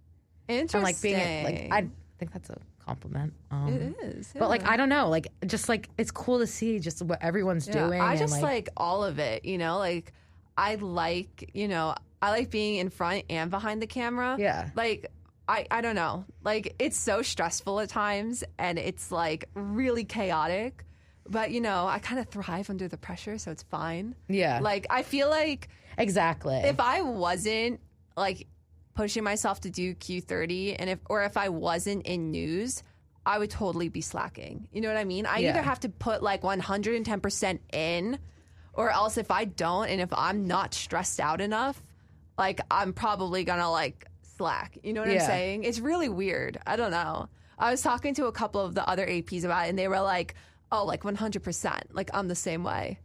[0.48, 4.66] interesting and like being like I think that's a compliment um, it is but like.
[4.66, 8.00] I don't know like just like it's cool to see just what everyone's Yeah, doing
[8.00, 10.12] I just like, all of it, you know, like
[10.56, 14.36] I like, you know, I like being in front and behind the camera.
[14.38, 14.70] Yeah.
[14.74, 15.10] Like
[15.48, 16.24] I I don't know.
[16.44, 20.84] Like it's so stressful at times and it's like really chaotic.
[21.28, 24.16] But you know, I kind of thrive under the pressure, so it's fine.
[24.28, 24.58] Yeah.
[24.60, 27.80] Like I feel like exactly if I wasn't
[28.16, 28.46] like
[28.94, 32.82] pushing myself to do Q30 and if or if I wasn't in news,
[33.24, 34.68] I would totally be slacking.
[34.72, 35.26] You know what I mean?
[35.26, 35.50] I Yeah.
[35.50, 38.18] either have to put like 110% in
[38.74, 41.82] or else if I don't and if I'm not stressed out enough,
[42.38, 44.78] like I'm probably going to like slack.
[44.82, 45.64] You know what I'm saying?
[45.64, 46.58] It's really weird.
[46.66, 47.28] I don't know.
[47.58, 50.00] I was talking to a couple of the other APs about it and they were
[50.00, 50.34] like,
[50.72, 51.82] "Oh, like 100%.
[51.92, 52.98] Like I'm the same way."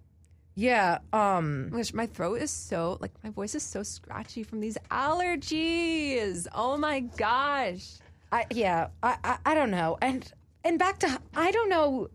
[0.58, 0.98] Yeah.
[1.14, 1.70] Um.
[1.72, 6.48] Which my throat is so like my voice is so scratchy from these allergies.
[6.52, 8.00] Oh my gosh.
[8.32, 8.88] I yeah.
[9.04, 10.00] I, I I don't know.
[10.02, 10.30] And
[10.64, 12.08] and back to I don't know.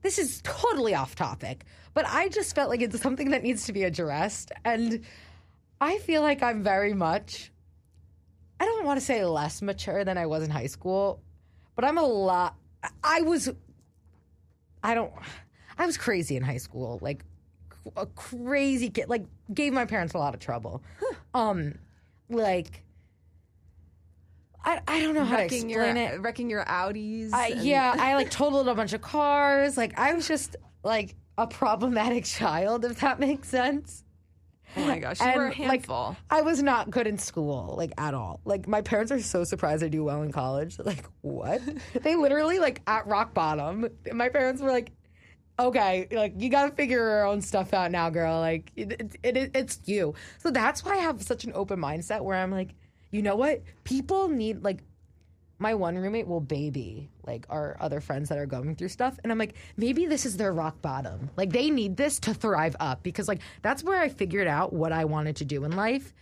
[0.00, 3.74] This is totally off topic, but I just felt like it's something that needs to
[3.74, 5.02] be addressed, and
[5.78, 7.52] I feel like I'm very much.
[8.60, 11.20] I don't want to say less mature than I was in high school,
[11.76, 12.56] but I'm a lot.
[13.02, 13.50] I was.
[14.82, 15.12] I don't.
[15.76, 17.24] I was crazy in high school, like
[17.96, 19.08] a crazy kid.
[19.08, 20.82] Like gave my parents a lot of trouble.
[21.34, 21.74] Um,
[22.28, 22.82] like.
[24.66, 26.20] I, I don't know how to Wrecking explain your it.
[26.22, 27.32] wrecking your Audis.
[27.34, 29.76] I, and- yeah, I like totaled a bunch of cars.
[29.76, 34.02] Like I was just like a problematic child, if that makes sense.
[34.76, 36.16] Oh my gosh, you And, were a like, handful.
[36.30, 38.40] I was not good in school, like at all.
[38.44, 40.78] Like my parents are so surprised I do well in college.
[40.78, 41.60] Like what?
[42.02, 43.86] they literally like at rock bottom.
[44.12, 44.90] My parents were like,
[45.58, 48.40] "Okay, like you got to figure your own stuff out now, girl.
[48.40, 52.22] Like it, it, it, it's you." So that's why I have such an open mindset
[52.22, 52.70] where I'm like,
[53.10, 53.62] you know what?
[53.84, 54.80] People need like
[55.58, 59.30] my one roommate will baby like our other friends that are going through stuff and
[59.30, 63.02] i'm like maybe this is their rock bottom like they need this to thrive up
[63.02, 66.12] because like that's where i figured out what i wanted to do in life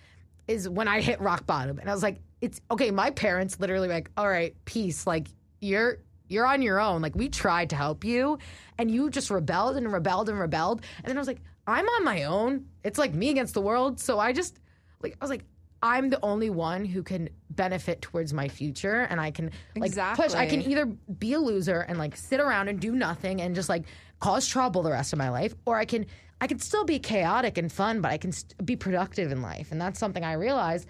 [0.49, 3.89] is when i hit rock bottom and i was like it's okay my parents literally
[3.89, 5.29] like all right peace like
[5.61, 5.99] you're
[6.33, 7.03] you're on your own.
[7.03, 8.39] Like we tried to help you
[8.79, 10.83] and you just rebelled and rebelled and rebelled.
[10.99, 12.67] And then i was like i'm on my own.
[12.83, 14.01] It's like me against the world.
[14.01, 14.59] So i just
[15.03, 15.45] like i was like
[15.83, 20.33] I'm the only one who can benefit towards my future and I can like push.
[20.33, 23.69] I can either be a loser and like sit around and do nothing and just
[23.69, 23.85] like
[24.21, 26.07] cause trouble the rest of my life or I can
[26.41, 29.73] I can still be chaotic and fun but I can st- be productive in life.
[29.73, 30.87] And that's something I realized.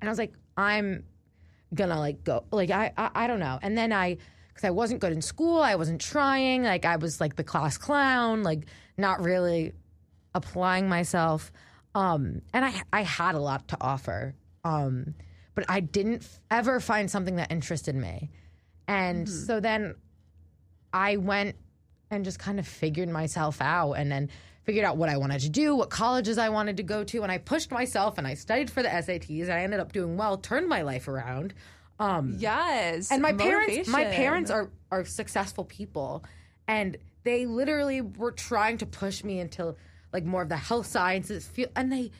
[0.00, 1.04] And I was like I'm
[1.74, 3.58] gonna like go like I I, I don't know.
[3.62, 4.18] And then I
[4.54, 7.76] because I wasn't good in school I wasn't trying like I was like the class
[7.76, 9.72] clown like not really
[10.34, 11.52] applying myself
[11.94, 15.14] um and I I had a lot to offer um
[15.54, 18.30] but I didn't ever find something that interested me
[18.86, 19.94] and so then
[20.92, 21.56] I went
[22.10, 24.30] and just kind of figured myself out and then
[24.62, 27.30] figured out what I wanted to do, what colleges I wanted to go to, and
[27.30, 30.38] I pushed myself and I studied for the SATs and I ended up doing well,
[30.38, 31.54] turned my life around.
[31.98, 33.10] Um Yes.
[33.12, 36.24] and my parents my parents are are successful people
[36.66, 39.74] and they literally were trying to push me into
[40.12, 42.10] like more of the health sciences field and they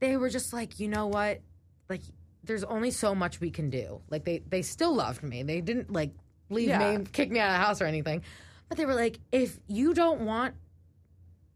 [0.00, 1.40] they were just like, "You know what?
[1.88, 2.00] Like
[2.42, 5.42] there's only so much we can do." Like they they still loved me.
[5.42, 6.10] They didn't like
[6.48, 6.96] leave Yeah.
[6.98, 8.22] me kick me out of the house or anything.
[8.68, 10.54] But they were like, "If you don't want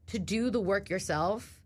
[0.09, 1.61] to do the work yourself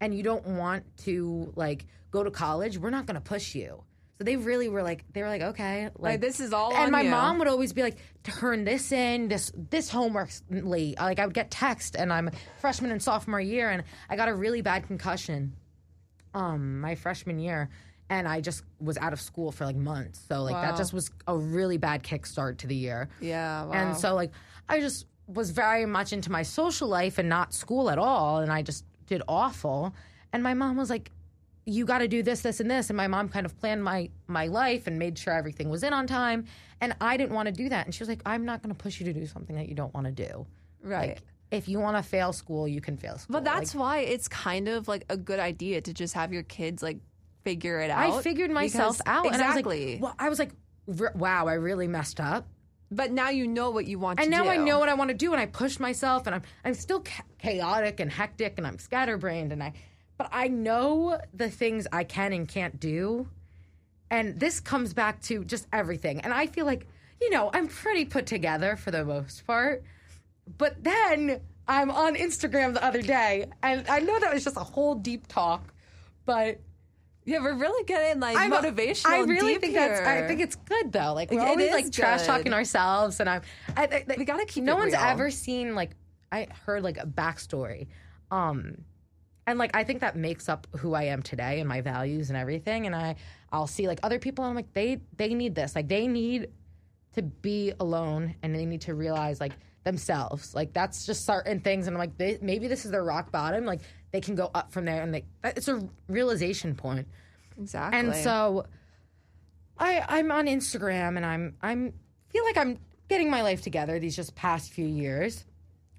[0.00, 3.82] and you don't want to like go to college, we're not going to push you."
[4.18, 7.02] So they really were like they were like, "Okay, Like this is all and my
[7.02, 7.10] you.
[7.10, 11.34] mom would always be like, "Turn this in, this this homework's late." Like I would
[11.34, 15.54] get text, and I'm freshman and sophomore year, and I got a really bad concussion,
[16.32, 17.68] um, my freshman year,
[18.08, 20.24] and I just was out of school for like months.
[20.28, 23.08] So like that just was a really bad kickstart to the year.
[23.20, 23.64] Yeah.
[23.64, 23.72] Wow.
[23.72, 24.30] And so like
[24.68, 28.52] I just was very much into my social life and not school at all and
[28.52, 29.92] I just did awful.
[30.32, 31.10] And my mom was like
[31.68, 34.08] you got to do this this and this and my mom kind of planned my
[34.28, 36.44] my life and made sure everything was in on time
[36.80, 38.80] and I didn't want to do that and she was like I'm not going to
[38.80, 40.46] push you to do something that you don't want to do.
[40.82, 41.08] right.
[41.10, 43.34] Like if you want to fail school, you can fail school.
[43.34, 46.42] But that's Like, why it's kind of like a good idea to just have your
[46.42, 46.98] kids like
[47.44, 48.18] figure it out.
[48.18, 49.94] I figured myself out Exactly.
[49.94, 50.52] and I was like well,
[50.88, 52.46] I was like wow, I really messed up.
[52.92, 54.26] but now you know what you want to do.
[54.26, 54.50] and now do.
[54.50, 57.00] I know what I want to do, and I pushed myself, and I'm I'm still
[57.02, 59.72] cha- chaotic and hectic, and I'm scatterbrained, and I,
[60.18, 63.28] but I know the things I can and can't do,
[64.10, 66.86] and this comes back to just everything, and I feel like
[67.20, 69.82] you know I'm pretty put together for the most part,
[70.58, 74.60] but then I'm on Instagram the other day, and I know that was just a
[74.60, 75.72] whole deep talk,
[76.24, 76.60] but.
[77.28, 79.06] Yeah, we're really getting like I'm motivational.
[79.06, 80.00] I really think that's.
[80.06, 81.12] I think it's good though.
[81.12, 83.42] Like we're It always like trash talking ourselves, and I'm.
[83.76, 85.02] I, I, We gotta keep No one's real.
[85.02, 85.96] ever seen like
[86.30, 87.88] I heard like a backstory,
[88.30, 88.76] um,
[89.46, 92.36] and like I think that makes up who I am today and my values and
[92.36, 92.86] everything.
[92.86, 93.16] And I
[93.52, 95.74] I'll see like other people, and I'm like they they need this.
[95.74, 96.48] Like they need
[97.14, 99.52] to be alone, and they need to realize like
[99.84, 100.54] themselves.
[100.54, 103.64] Like that's just certain things, and I'm like they, maybe this is their rock bottom.
[103.64, 103.80] Like
[104.10, 107.06] they can go up from there, and they it's a realization point.
[107.58, 108.00] exactly.
[108.00, 108.66] And so
[109.78, 111.92] I I'm on Instagram and I'm I'm
[112.30, 112.78] feel like I'm
[113.08, 115.44] getting my life together these just past few years,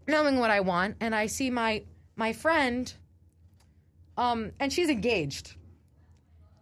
[0.06, 1.84] knowing what I want, and I see my
[2.18, 2.94] my friend
[4.18, 5.56] um and she's engaged.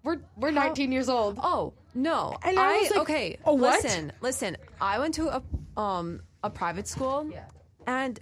[0.04, 1.40] We're we're 19 years old.
[1.42, 2.36] Oh no!
[2.44, 3.38] And I I, was like, okay.
[3.46, 4.58] Oh what?" Listen, listen.
[4.80, 7.46] I went to a um a private school, Yeah.
[7.88, 8.20] and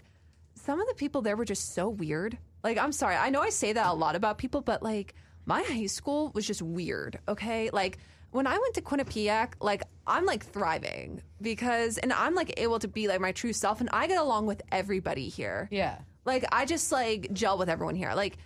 [0.55, 2.37] some of the people there were just so weird.
[2.63, 3.17] Like, I'm sorry.
[3.17, 5.13] I know I say that a lot about people, but like,
[5.45, 7.19] my high school was just weird.
[7.27, 7.97] Okay, like
[8.31, 12.87] when I went to Quinnipiac, like I'm like thriving because, and I'm like able to
[12.87, 15.67] be like my true self, and I get along with everybody here.
[15.69, 15.97] Yeah.
[16.23, 18.13] Like I just like gel with everyone here.
[18.15, 18.37] Like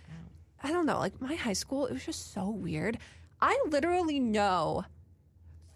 [0.62, 2.98] I don't know, like my high school, it was just so weird.
[3.40, 4.84] I literally know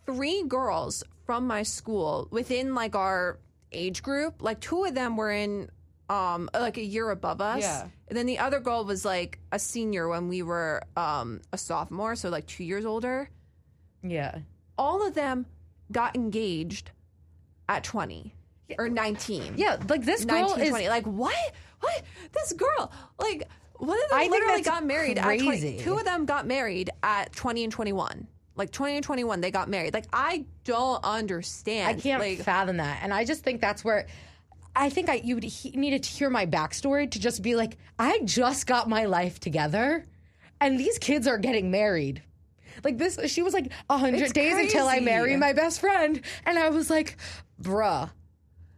[0.07, 3.39] three girls from my school within like our
[3.71, 4.43] age group.
[4.43, 5.71] Like two of them were in
[6.09, 7.63] um like a year above us.
[7.63, 7.87] Yeah.
[8.09, 12.17] And then the other girl was like a senior when we were um a sophomore,
[12.17, 13.31] so like 2 years older.
[14.03, 14.39] Yeah.
[14.77, 15.47] All of them
[15.93, 16.91] got engaged
[17.69, 18.35] at 20
[18.79, 19.55] or 19.
[19.57, 20.89] Yeah, like this girl 19, is 20.
[20.89, 21.37] Like what?
[21.81, 22.03] What?
[22.33, 23.49] This girl, like
[23.83, 25.73] one of them I literally got married at crazy.
[25.73, 25.79] 20.
[25.79, 28.29] Two of them got married at 20 and 21.
[28.55, 29.93] Like 20 and 21, they got married.
[29.93, 31.89] Like I don't understand.
[31.89, 33.01] I can't Like fathom that.
[33.03, 34.07] And I just think that's where
[34.77, 37.77] I think I you would he, needed to hear my backstory to just be like,
[37.99, 40.05] I just got my life together,
[40.61, 42.23] and these kids are getting married.
[42.85, 45.05] Like this, she was like hundred It's days until I crazy.
[45.05, 47.17] marry my best friend, and I was like,
[47.61, 48.11] bruh.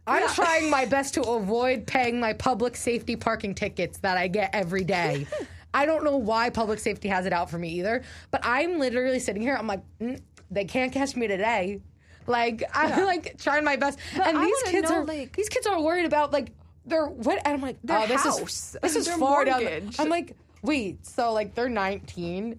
[0.07, 0.33] I'm Yeah.
[0.33, 4.83] trying my best to avoid paying my public safety parking tickets that I get every
[4.83, 5.27] day.
[5.73, 9.19] I don't know why public safety has it out for me either, but I'm literally
[9.19, 9.55] sitting here.
[9.55, 11.81] I'm like, mm, they can't catch me today.
[12.27, 15.67] Like I'm like trying my best, and I these kids know, are like- these kids
[15.67, 16.51] are worried about like
[16.85, 17.39] their what?
[17.45, 19.63] And I'm like, Their oh, this house, is this is far down.
[19.65, 22.57] the- I'm like, wait, so like they're 19,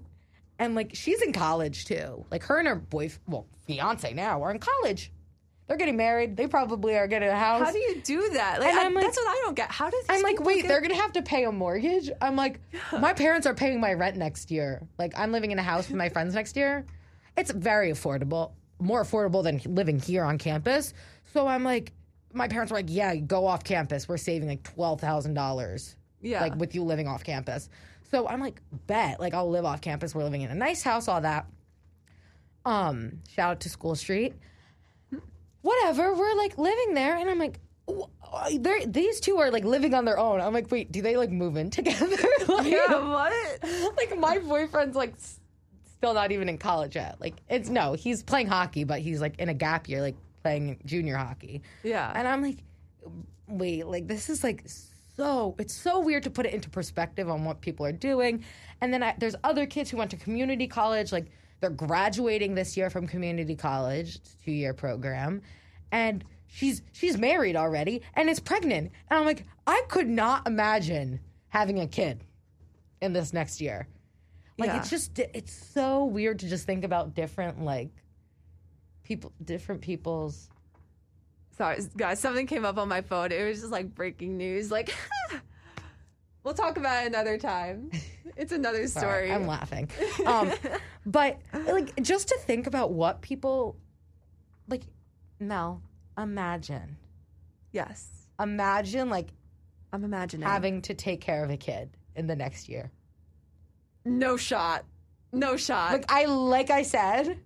[0.59, 2.25] and like she's in college too.
[2.31, 5.11] Like her and her boy, well, fiance now are in college.
[5.69, 6.37] They're getting married.
[6.37, 7.65] They probably are getting a house.
[7.67, 8.61] how do you do that?
[8.61, 9.71] Like, I- like- that's what I don't get.
[9.71, 12.09] How does I'm like, wait, get, they're gonna have to pay a mortgage.
[12.21, 12.61] I'm like,
[13.01, 14.87] my parents are paying my rent next year.
[14.99, 16.87] Like, I'm living in a house with my friends next year.
[17.37, 20.95] It's very affordable, more affordable than living here on campus.
[21.33, 21.93] So I'm like,
[22.33, 24.09] my parents were like, yeah, go off campus.
[24.09, 25.97] We're saving like twelve thousand dollars.
[26.23, 26.41] Yeah.
[26.41, 27.69] like with you living off campus.
[28.11, 30.15] So I'm like, bet, like I'll live off campus.
[30.15, 31.47] We're living in a nice house, all that.
[32.65, 34.35] Um, shout out to School Street
[35.67, 36.15] whatever.
[36.15, 37.59] We're like living there, and I'm like,
[38.59, 40.41] they're, these two are like living on their own.
[40.41, 42.07] I'm like, wait, do they like move in together?
[42.49, 43.97] like, Yeah, what?
[43.97, 45.41] like my boyfriend's like s-
[45.97, 47.21] still not even in college yet.
[47.21, 50.79] Like it's no, he's playing hockey, but he's like in a gap year, like playing
[50.85, 51.63] junior hockey.
[51.83, 52.13] Yeah.
[52.15, 52.59] And I'm like,
[53.49, 54.65] wait, like this is like
[55.17, 58.45] so it's so weird to put it into perspective on what people are doing.
[58.81, 61.27] And then I, there's other kids who went to community college, like
[61.67, 65.43] they're graduating this year from community college, two year program,
[65.91, 68.93] and she's she's married already and is pregnant.
[69.11, 72.23] And I'm like, I could not imagine having a kid
[73.01, 73.89] in this next year.
[74.59, 74.79] Like Yeah.
[74.79, 77.91] it's just it's so weird to just think about different like
[79.03, 80.49] people different people's
[81.57, 83.33] Sorry, guys, something came up on my phone.
[83.33, 84.71] It was just like breaking news.
[84.71, 84.95] Like,
[86.47, 87.91] we'll talk about it another time.
[88.39, 89.33] It's another Sorry, story.
[89.33, 89.89] I'm laughing.
[90.27, 90.53] Um,
[91.07, 93.77] but like just to think about what people
[94.69, 94.83] like
[95.41, 95.81] Mel,
[96.19, 96.99] imagine.
[97.73, 99.29] yes, Imagine like
[99.91, 100.47] I'm imagining.
[100.47, 102.91] having to take care of a kid in the next year.
[104.05, 104.85] no shot.
[105.33, 105.93] No shot.
[105.93, 107.39] Like I like I said,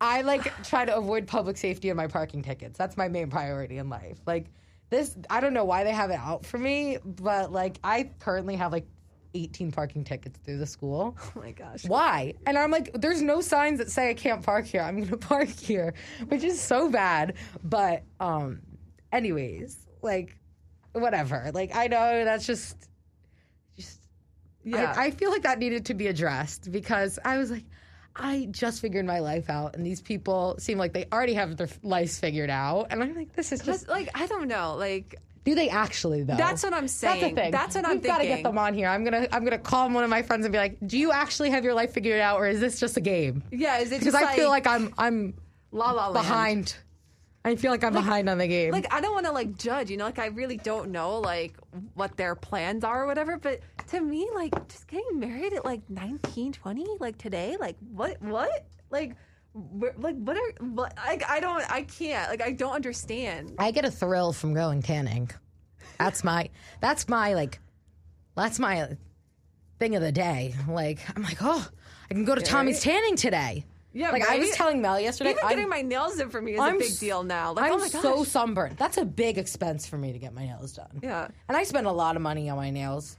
[0.00, 2.76] I like try to avoid public safety and my parking tickets.
[2.76, 4.18] That's my main priority in life.
[4.26, 4.46] Like
[4.90, 8.56] this I don't know why they have it out for me, but like I currently
[8.56, 8.86] have like
[9.34, 11.16] 18 parking tickets through the school.
[11.36, 11.84] oh my gosh.
[11.86, 12.34] Why?
[12.46, 14.80] And I'm like, there's no signs that say I can't park here.
[14.80, 15.94] I'm gonna park here,
[16.28, 17.34] which is so bad.
[17.62, 18.60] But um,
[19.12, 20.38] anyways, like,
[20.92, 21.50] whatever.
[21.52, 22.88] Like, I know that's just,
[23.76, 24.00] just.
[24.64, 24.94] Yeah.
[24.96, 27.64] I, I feel like that needed to be addressed because I was like,
[28.18, 31.68] I just figured my life out, and these people seem like they already have their
[31.82, 33.88] lives figured out, and I'm like, this is just.
[33.88, 34.74] Like I don't know.
[34.76, 36.36] Like Do they actually though?
[36.36, 37.20] That's what I'm saying.
[37.20, 37.52] That's the thing.
[37.52, 38.88] That's what I'm We've got to get them on here.
[38.88, 41.50] I'm gonna I'm gonna call one of my friends and be like, "Do you actually
[41.50, 44.14] have your life figured out, or is this just a game?" yeah, is it Because
[44.14, 45.34] I feel like I'm I'm
[45.70, 46.76] la la land?
[47.46, 47.58] Behind.
[47.58, 48.72] I feel like I'm behind on the game.
[48.72, 51.54] Like I don't want to like judge, you know, like I really don't know like
[51.94, 55.88] what their plans are or whatever, but to me like just getting married at like
[55.88, 58.66] 19, 20 like today, like what what?
[58.90, 59.16] Like
[59.52, 62.30] where, like what are what like I don't I can't.
[62.30, 63.54] Like I don't understand.
[63.58, 65.30] I get a thrill from going tanning.
[65.98, 67.60] That's my that's my like
[68.34, 68.96] that's my
[69.78, 70.54] thing of the day.
[70.68, 71.66] Like I'm like, oh,
[72.10, 73.64] I can go to Tommy's tanning today.
[73.96, 75.30] Yeah, like I was telling Mel yesterday.
[75.30, 77.54] Even I'm- getting my nails done for me is I'm a big deal now.
[77.54, 78.76] Like I'm oh so sunburned.
[78.76, 81.00] That's a big expense for me to get my nails done.
[81.02, 81.28] yeah.
[81.48, 83.16] And I spend a lot of money on my nails.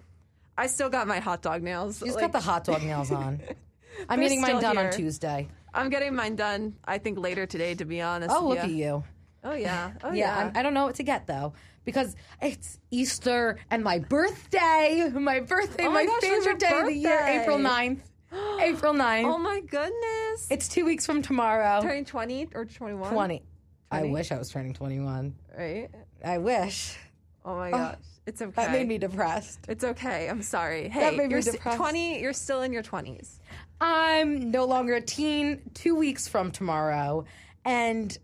[0.56, 2.00] I still got my hot dog nails.
[2.04, 3.42] She's like, got the hot dog nails on.
[4.10, 4.92] I'm getting mine done on.
[4.92, 5.48] Tuesday.
[5.74, 8.36] I'm getting mine done I think later today to be honest.
[8.36, 9.04] Oh, look at you.
[9.44, 9.92] Oh yeah.
[10.04, 10.52] Oh Yeah, yeah.
[10.54, 11.54] I'm, don't know what to get though
[11.86, 15.10] because it's Easter and my birthday.
[15.12, 17.20] My birthday, Oh my my, gosh, favorite day of the year.
[17.26, 18.02] April 9th.
[18.62, 19.26] April 9th.
[19.26, 20.48] oh my goodness.
[20.50, 21.82] it's two weeks from tomorrow.
[21.82, 23.12] turning 20 or 21?
[23.12, 23.44] 20.
[23.92, 25.34] I wish I was turning 21.
[25.58, 25.90] Right?
[26.24, 26.98] I wish.
[27.46, 27.98] Oh my oh, gosh.
[28.26, 28.52] It's okay.
[28.54, 29.60] That made me depressed.
[29.70, 30.28] It's okay.
[30.28, 30.90] I'm sorry.
[30.90, 31.78] Hey, That made me you're s- depressed.
[31.78, 32.20] 20.
[32.20, 33.40] You're still in your 20s.
[33.80, 37.24] I'm no longer a teen, two weeks from tomorrow,
[37.64, 38.18] and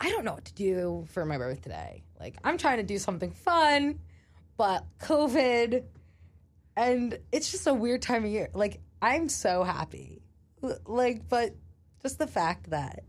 [0.00, 2.04] I don't know what to do for my birthday.
[2.20, 3.98] Like, I'm trying to do something fun,
[4.56, 5.82] but COVID,
[6.76, 8.50] and it's just a weird time of year.
[8.54, 10.22] Like, I'm so happy.
[10.86, 11.54] Like, but
[12.02, 13.04] just the fact that,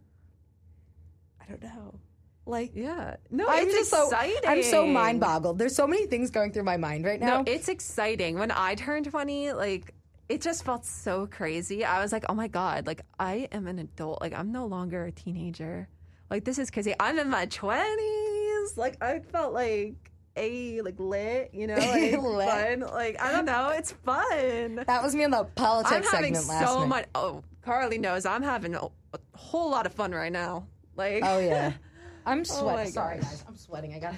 [1.42, 2.00] I don't know.
[2.46, 3.18] Like, Yeah.
[3.30, 4.36] No, I'm it's just exciting.
[4.44, 5.60] so I'm so mind boggled.
[5.60, 7.42] There's so many things going through my mind right now.
[7.42, 8.40] No, it's exciting.
[8.40, 9.94] When I turned 20, like
[10.30, 11.84] it just felt so crazy.
[11.86, 14.22] I was like, "Oh my god, like I am an adult.
[14.22, 15.88] Like I'm no longer a teenager.
[16.32, 16.94] Like this is crazy.
[17.00, 18.78] I'm in my 20s.
[18.78, 20.09] Like I felt like
[20.40, 22.50] a like lit, you know, like Lit.
[22.50, 22.80] fun.
[22.82, 24.84] Like I don't know, it's fun.
[24.88, 26.88] that was me in the politics I'm having segment last so night.
[26.88, 27.06] much.
[27.16, 30.66] Oh, Carly knows I'm having a, a whole lot of fun right now.
[30.96, 31.74] Like Oh yeah,
[32.26, 32.94] I'm oh, sweating.
[32.94, 33.94] Sorry guys, I'm sweating.
[33.94, 34.12] I got.
[34.14, 34.18] to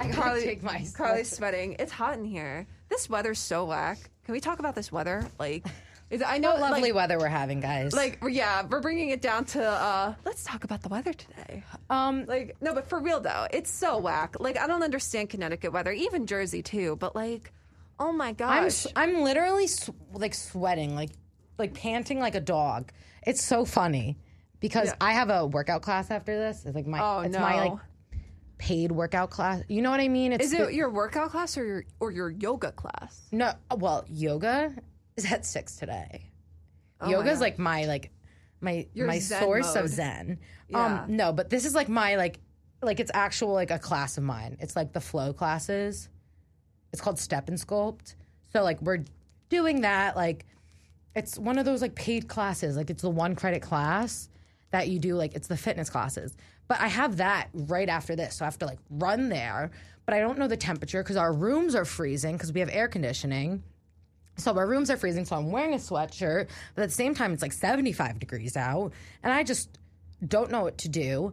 [0.00, 0.84] I gotta Carly, take my.
[0.94, 1.76] Carly's sweating.
[1.78, 2.66] It's hot in here.
[2.88, 3.98] This weather's so whack.
[4.24, 5.24] Can we talk about this weather?
[5.38, 5.64] Like,
[6.24, 7.92] I know, What lovely like, weather we're having, guys.
[7.92, 9.64] like, yeah, we're bringing it down to.
[9.64, 11.64] uh Let's talk about the weather today.
[11.90, 14.36] um, Like, no, but for real though, it's so whack.
[14.38, 16.96] Like, I don't understand Connecticut weather, even Jersey too.
[16.96, 17.52] But like,
[17.98, 21.10] oh my I'm gosh, s- I'm literally sw- like sweating, like
[21.58, 22.92] like panting like a dog.
[23.26, 24.18] It's so funny
[24.60, 24.94] because Yeah.
[25.00, 26.64] I have a workout class after this.
[26.64, 27.40] It's like my oh it's no.
[27.40, 27.78] my like
[28.58, 29.62] paid workout class.
[29.68, 30.32] You know what I mean?
[30.32, 33.22] It's is it the- your workout class or your or your yoga class?
[33.32, 33.52] no?
[33.76, 34.74] Well, yoga
[35.16, 36.30] is at six today.
[37.00, 38.10] Oh Yoga is like my like
[38.60, 39.84] my Your my zen source mode.
[39.84, 40.38] of zen.
[40.68, 41.02] Yeah.
[41.04, 42.40] Um no, but this is like my like
[42.82, 44.56] like it's actual like a class of mine.
[44.60, 46.08] It's like the flow classes.
[46.92, 48.14] It's called Step and Sculpt.
[48.52, 49.04] So like we're
[49.48, 50.46] doing that like
[51.14, 52.76] it's one of those like paid classes.
[52.76, 54.28] Like it's the one credit class
[54.72, 56.36] that you do like it's the fitness classes.
[56.66, 58.36] But I have that right after this.
[58.36, 59.70] So I have to like run there,
[60.06, 62.88] but I don't know the temperature cuz our rooms are freezing cuz we have air
[62.88, 63.62] conditioning.
[64.36, 67.32] So our rooms are freezing, so I'm wearing a sweatshirt, but at the same time
[67.32, 69.78] it's like 75 degrees out, and I just
[70.26, 71.32] don't know what to do.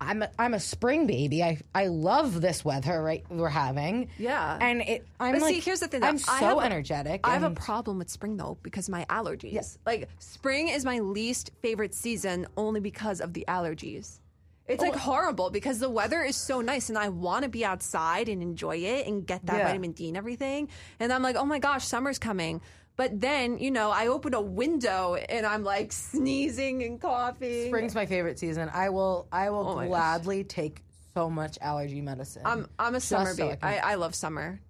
[0.00, 1.42] I'm a, I'm a spring baby.
[1.42, 4.10] I I love this weather right we're having.
[4.16, 4.56] Yeah.
[4.60, 6.04] And it I'm But like see, here's the thing.
[6.04, 6.14] I'm.
[6.28, 7.22] I so a- energetic.
[7.24, 9.76] I have a problem with spring though because of my allergies.
[9.84, 14.20] Like spring is my least favorite season only because of the allergies.
[14.68, 14.86] It's Oh.
[14.86, 18.42] like horrible because the weather is so nice and I want to be outside and
[18.42, 19.66] enjoy it and get that Yeah.
[19.66, 20.68] vitamin D and everything.
[21.00, 22.60] And I'm like, oh my gosh, summer's coming.
[22.96, 27.68] But then, you know, I open a window and I'm like sneezing and coughing.
[27.68, 28.68] Spring's my favorite season.
[28.72, 29.88] I will I will Oh my gosh.
[29.88, 30.82] gladly take
[31.14, 32.42] so much allergy medicine.
[32.44, 33.60] I'm I'm a summer so I baby.
[33.60, 34.60] can- I, I love summer.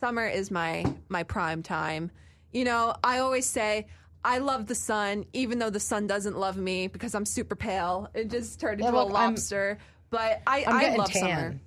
[0.00, 2.10] Summer is my my prime time.
[2.52, 3.86] You know, I always say
[4.24, 8.08] I love the sun, even though the sun doesn't love me because I'm super pale.
[8.14, 9.78] It just turned into look, a I'm- lobster.
[10.10, 11.20] but I I'm I love tan.
[11.22, 11.60] summer.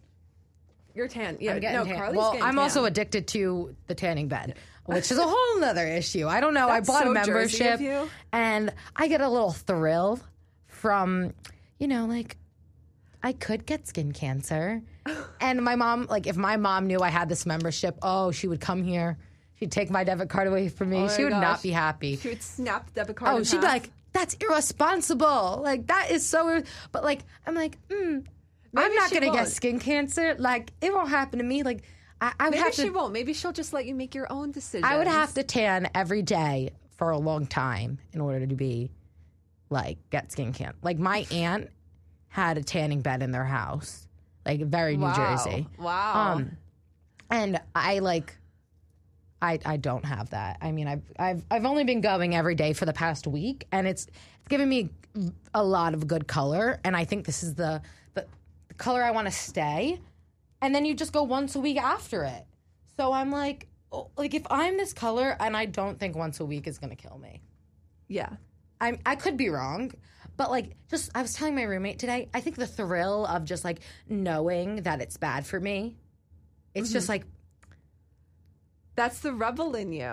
[0.95, 1.37] You're tan.
[1.39, 1.95] Yeah, I'm no, tan.
[1.97, 2.59] Carly's well, I'm tan.
[2.59, 4.55] also addicted to the tanning bed,
[4.85, 6.27] which is a whole nother issue.
[6.27, 6.65] I don't know.
[6.67, 7.79] That's I bought so a membership,
[8.33, 10.19] and I get a little thrill
[10.65, 11.33] from,
[11.77, 12.37] you know, like
[13.21, 14.81] I could get skin cancer,
[15.41, 18.61] and my mom, like, if my mom knew I had this membership, oh, she would
[18.61, 19.19] come here.
[19.59, 20.97] She'd take my debit card away from me.
[21.03, 21.41] Oh she would gosh.
[21.41, 22.15] not be happy.
[22.17, 23.39] She would snap the debit card.
[23.39, 26.61] Oh, she'd be like, "That's irresponsible." Like that is so.
[26.91, 28.25] But like, I'm like, mm,
[28.75, 29.39] I'm not gonna won't.
[29.39, 30.35] get skin cancer.
[30.37, 31.63] Like it won't happen to me.
[31.63, 31.83] Like
[32.21, 32.89] I, I would maybe she to.
[32.89, 33.13] won't.
[33.13, 34.85] Maybe she'll just let you make your own decision.
[34.85, 38.91] I would have to tan every day for a long time in order to be
[39.69, 40.77] like get skin cancer.
[40.83, 41.69] Like my aunt
[42.29, 44.07] had a tanning bed in their house,
[44.45, 45.15] like very New Wow.
[45.15, 45.67] Jersey.
[45.79, 46.33] Wow.
[46.33, 46.57] Um,
[47.31, 48.37] and I like,
[49.41, 50.57] I I don't have that.
[50.61, 53.87] I mean, I've I've I've only been going every day for the past week, and
[53.87, 54.89] it's it's given me
[55.53, 57.81] a lot of good color, and I think this is the
[58.13, 58.25] the,
[58.67, 59.99] the color I want to stay.
[60.61, 62.43] And then you just go once a week after it.
[62.97, 66.45] So I'm like, oh, like if I'm this color, and I don't think once a
[66.45, 67.41] week is gonna kill me.
[68.07, 68.29] yeah.
[68.79, 69.91] I'm I could be wrong,
[70.35, 73.63] but like just I was telling my roommate today, I think the thrill of just
[73.63, 75.95] like knowing that it's bad for me.
[76.75, 77.13] It's just mm-hmm.
[77.13, 77.25] like
[78.97, 80.03] That's the rebel in you,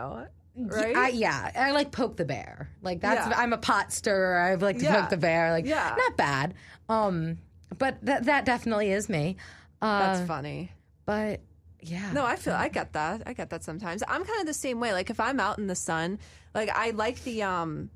[0.56, 0.96] right?
[0.96, 2.70] I, yeah, I like poke the bear.
[2.82, 3.36] Like that's Yeah.
[3.36, 4.38] I'm a pot stirrer.
[4.38, 5.00] I like to Yeah.
[5.00, 5.50] poke the bear.
[5.50, 5.96] Like Yeah.
[5.98, 6.54] not bad.
[6.88, 7.38] Um,
[7.76, 9.36] but that that definitely is me.
[9.82, 10.70] Uh, That's funny.
[11.06, 11.40] but
[11.80, 13.22] yeah, No, I feel I get that.
[13.26, 14.02] I get that sometimes.
[14.06, 14.92] I'm kind of the same way.
[14.92, 16.18] Like if I'm out in the sun,
[16.54, 17.90] like I like the um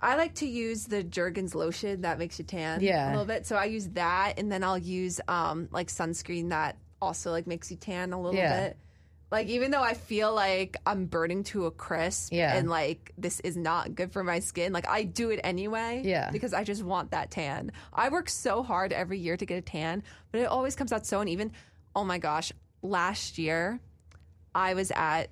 [0.00, 3.08] I like to use the Jergens lotion that makes you tan Yeah.
[3.08, 3.44] a little bit.
[3.46, 7.70] So I use that, and then I'll use um like sunscreen that also like makes
[7.70, 8.68] you tan a little Yeah.
[8.68, 8.76] bit.
[9.30, 12.54] Like even though I feel like I'm burning to a crisp, Yeah.
[12.56, 16.30] and like this is not good for my skin, like I do it anyway, Yeah.
[16.30, 17.72] because I just want that tan.
[17.92, 21.06] I work so hard every year to get a tan, but it always comes out
[21.06, 21.52] so uneven.
[21.94, 22.52] Oh my gosh,
[22.82, 23.80] last year
[24.54, 25.30] I was at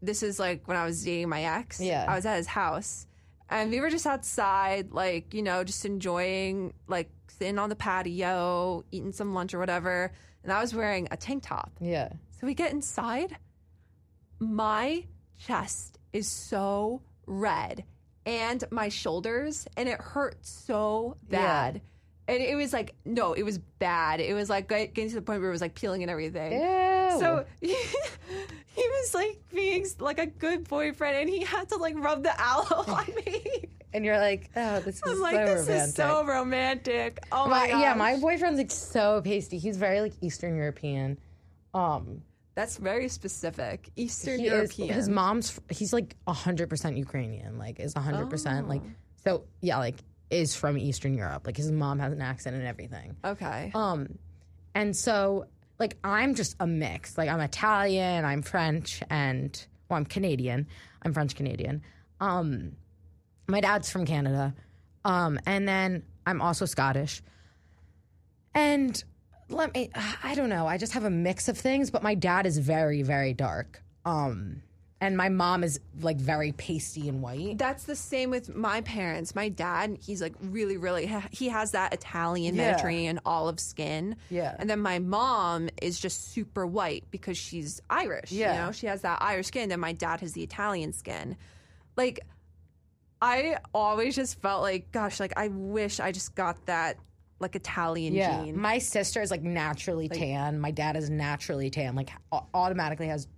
[0.00, 1.80] this is like when I was dating my ex.
[1.80, 2.04] Yeah.
[2.08, 3.06] I was at his house
[3.50, 8.84] and we were just outside, like, you know, just enjoying, like, sitting on the patio,
[8.92, 10.12] eating some lunch or whatever.
[10.44, 11.72] And I was wearing a tank top.
[11.80, 12.10] Yeah.
[12.40, 13.36] So we get inside.
[14.38, 15.04] My
[15.38, 17.84] chest is so red
[18.24, 21.80] and my shoulders, and it hurt so bad.
[22.28, 24.20] And it was like, no, it was bad.
[24.20, 26.52] It was like getting to the point where it was like peeling and everything.
[26.52, 27.18] Ew.
[27.18, 27.68] So he,
[28.74, 32.38] he was like being like a good boyfriend, and he had to like rub the
[32.38, 33.64] aloe on me.
[33.94, 35.88] and you're like, oh, this is I'm like, so this romantic.
[35.88, 37.18] is so romantic.
[37.32, 39.56] Oh my, My- yeah, my boyfriend's like so pasty.
[39.58, 41.18] He's very like Eastern European.
[41.72, 42.22] Um,
[42.58, 43.88] That's very specific.
[43.94, 44.90] Eastern he European.
[44.90, 45.60] is his mom's.
[45.70, 47.56] He's like hundred percent Ukrainian.
[47.56, 48.90] Like is hundred percent like Oh.
[49.24, 49.44] so.
[49.60, 49.94] Yeah, like
[50.28, 51.46] is from Eastern Europe.
[51.46, 53.14] Like his mom has an accent and everything.
[53.24, 53.70] okay.
[53.76, 54.18] Um,
[54.74, 55.46] and so
[55.78, 57.16] like I'm just a mix.
[57.16, 59.50] Like I'm Italian, I'm French, and
[59.88, 60.66] well, I'm Canadian.
[61.02, 61.82] I'm French Canadian.
[62.20, 62.72] Um,
[63.46, 64.52] my dad's from Canada,
[65.04, 67.22] um, and then I'm also Scottish.
[68.52, 69.00] And
[69.48, 69.90] let me,
[70.22, 70.66] I don't know.
[70.66, 73.82] I just have a mix of things, but my dad is very, very dark.
[74.04, 74.62] Um,
[75.00, 77.56] and my mom is like very pasty and white.
[77.56, 79.32] That's the same with my parents.
[79.34, 82.72] My dad, he's like really, really, he has that Italian, Yeah.
[82.72, 84.16] Mediterranean olive skin.
[84.28, 84.56] Yeah.
[84.58, 88.32] And then my mom is just super white because she's Irish.
[88.32, 88.54] Yeah.
[88.54, 89.68] You know, she has that Irish skin.
[89.68, 91.36] Then my dad has the Italian skin.
[91.96, 92.20] Like,
[93.22, 96.96] I always just felt like, gosh, like I wish I just got that
[97.40, 98.44] like Italian Yeah.
[98.44, 98.58] gene.
[98.58, 100.58] My sister is like naturally tan.
[100.58, 103.28] My dad is naturally tan, like au- automatically has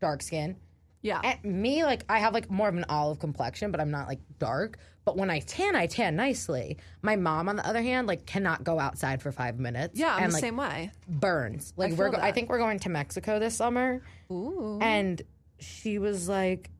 [0.00, 0.56] dark skin.
[1.02, 1.20] yeah.
[1.22, 4.20] And me, like, I have like more of an olive complexion, but I'm not like
[4.38, 4.78] dark.
[5.04, 6.76] But when I tan, I tan nicely.
[7.02, 9.98] My mom, on the other hand, like cannot go outside for five minutes.
[9.98, 10.90] yeah, I'm and the like same way.
[11.08, 11.72] burns.
[11.76, 14.78] Like feel we're, go- I think we're going to Mexico this summer, Ooh.
[14.82, 15.22] and
[15.60, 16.70] she was like,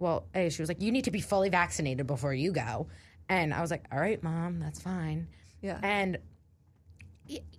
[0.00, 2.86] "Well, hey, she was like, you need to be fully vaccinated before you go."
[3.28, 5.26] And I was like, "All right, mom, that's fine."
[5.66, 5.80] Yeah.
[5.82, 6.18] And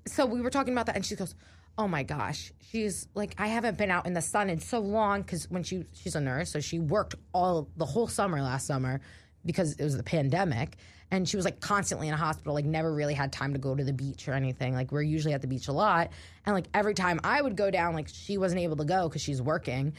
[0.06, 1.36] so we were talking about that, and she goes,
[1.78, 5.22] "Oh my gosh." She's like, "I haven't been out in the sun in so long
[5.22, 9.02] because when she she's a nurse, so she worked all the whole summer last summer
[9.46, 10.78] because it was the pandemic."
[11.10, 13.74] And she was like constantly in a hospital, like never really had time to go
[13.74, 14.74] to the beach or anything.
[14.74, 16.12] Like we're usually at the beach a lot,
[16.46, 19.22] and like every time I would go down, like she wasn't able to go because
[19.22, 19.94] she's working,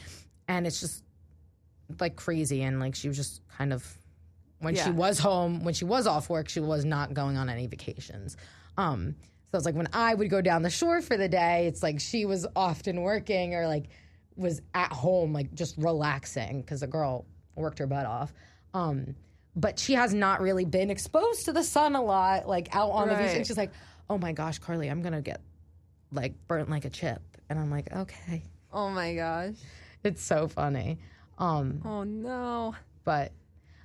[0.47, 1.03] and it's just
[1.99, 2.63] like crazy.
[2.63, 3.98] And like she was just kind of
[4.59, 7.67] when she was home, when she was off work, she was not going on any
[7.67, 8.37] vacations.
[8.77, 9.15] Um,
[9.51, 11.99] so it's like when I would go down the shore for the day, it's like
[11.99, 13.85] she was often working or like
[14.35, 18.33] was at home, like just relaxing because the girl worked her butt off.
[18.73, 19.15] Um,
[19.55, 23.09] but she has not really been exposed to the sun a lot, like out on
[23.09, 23.31] the beach.
[23.35, 23.71] And she's like,
[24.09, 25.41] "Oh my gosh, Carly, I'm gonna get
[26.11, 29.55] like burnt like a chip," and I'm like, "Okay." oh my gosh.
[30.03, 30.99] It's so funny.
[31.39, 32.75] Um, Oh no.
[33.03, 33.31] but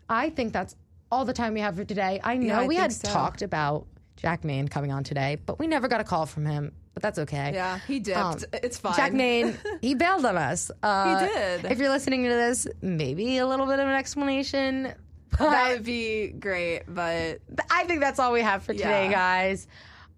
[0.08, 0.76] I think that's
[1.10, 2.20] all the time we have for today.
[2.22, 3.08] I know I we had so.
[3.08, 3.86] talked about
[4.16, 6.72] Jack Main coming on today, but we never got a call from him.
[6.94, 7.50] But that's okay.
[7.54, 8.18] Yeah, he dipped.
[8.18, 8.94] Um, it's fine.
[8.94, 10.70] Jack Main, he bailed on us.
[10.82, 11.64] Uh, did.
[11.66, 14.92] If you're listening to this, maybe a little bit of an explanation.
[15.38, 19.10] That would be great, but I think that's all we have for today, Yeah.
[19.10, 19.66] guys.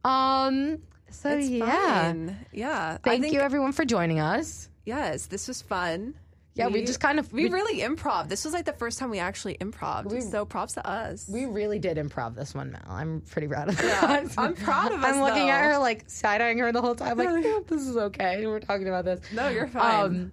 [0.04, 0.78] Um.
[1.10, 2.36] So it's yeah, fine.
[2.52, 2.98] Yeah.
[2.98, 4.68] Thank think, you everyone for joining us.
[4.84, 6.14] Yes, this was fun.
[6.56, 8.28] Yeah, we just kind of- we, we- really improv.
[8.28, 10.06] This was like the first time we actually improv.
[10.10, 11.28] We- so props to us.
[11.28, 12.80] We really did improv this one, Mel.
[12.88, 14.34] I'm pretty proud of Yeah, that.
[14.38, 17.18] I'm proud of us, I'm looking at her like side eyeing her the whole time,
[17.18, 18.46] like "Yeah, this is okay.
[18.46, 19.20] We're talking about this.
[19.32, 20.04] no, you're fine.
[20.04, 20.32] Um,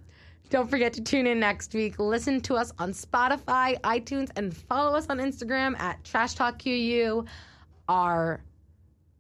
[0.50, 1.98] don't forget to tune in next week.
[2.00, 7.26] Listen to us on Spotify, iTunes, and follow us on Instagram at Trash Talk QU.
[7.90, 8.42] Our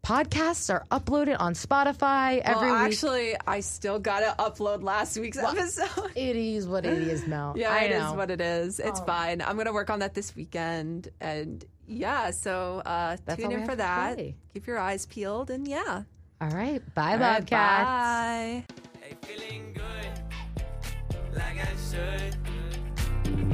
[0.04, 2.94] podcasts are uploaded on Spotify every well, week.
[2.94, 6.12] actually, I still gotta upload last week's episode.
[6.16, 7.54] it is what it is, Mel.
[7.58, 8.10] Yeah, I it is know.
[8.12, 8.16] Oh.
[8.16, 8.80] what it is.
[8.80, 9.42] It's fine.
[9.42, 12.32] I'm gonna work on that this weekend, and yeah.
[12.32, 14.18] So uh, That's tune in for for that.
[14.18, 14.36] today.
[14.54, 16.04] Keep your eyes peeled, and yeah.
[16.42, 17.86] All right, bye, All right, Bobcats.
[17.86, 18.66] bye.
[19.00, 22.36] Hey, feeling good, like I should.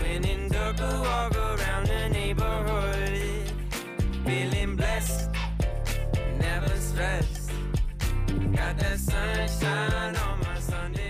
[0.01, 3.51] When in darker, walk around the neighborhood.
[4.25, 5.29] Feeling blessed,
[6.39, 7.51] never stressed.
[8.55, 11.08] Got that sunshine on my Sunday.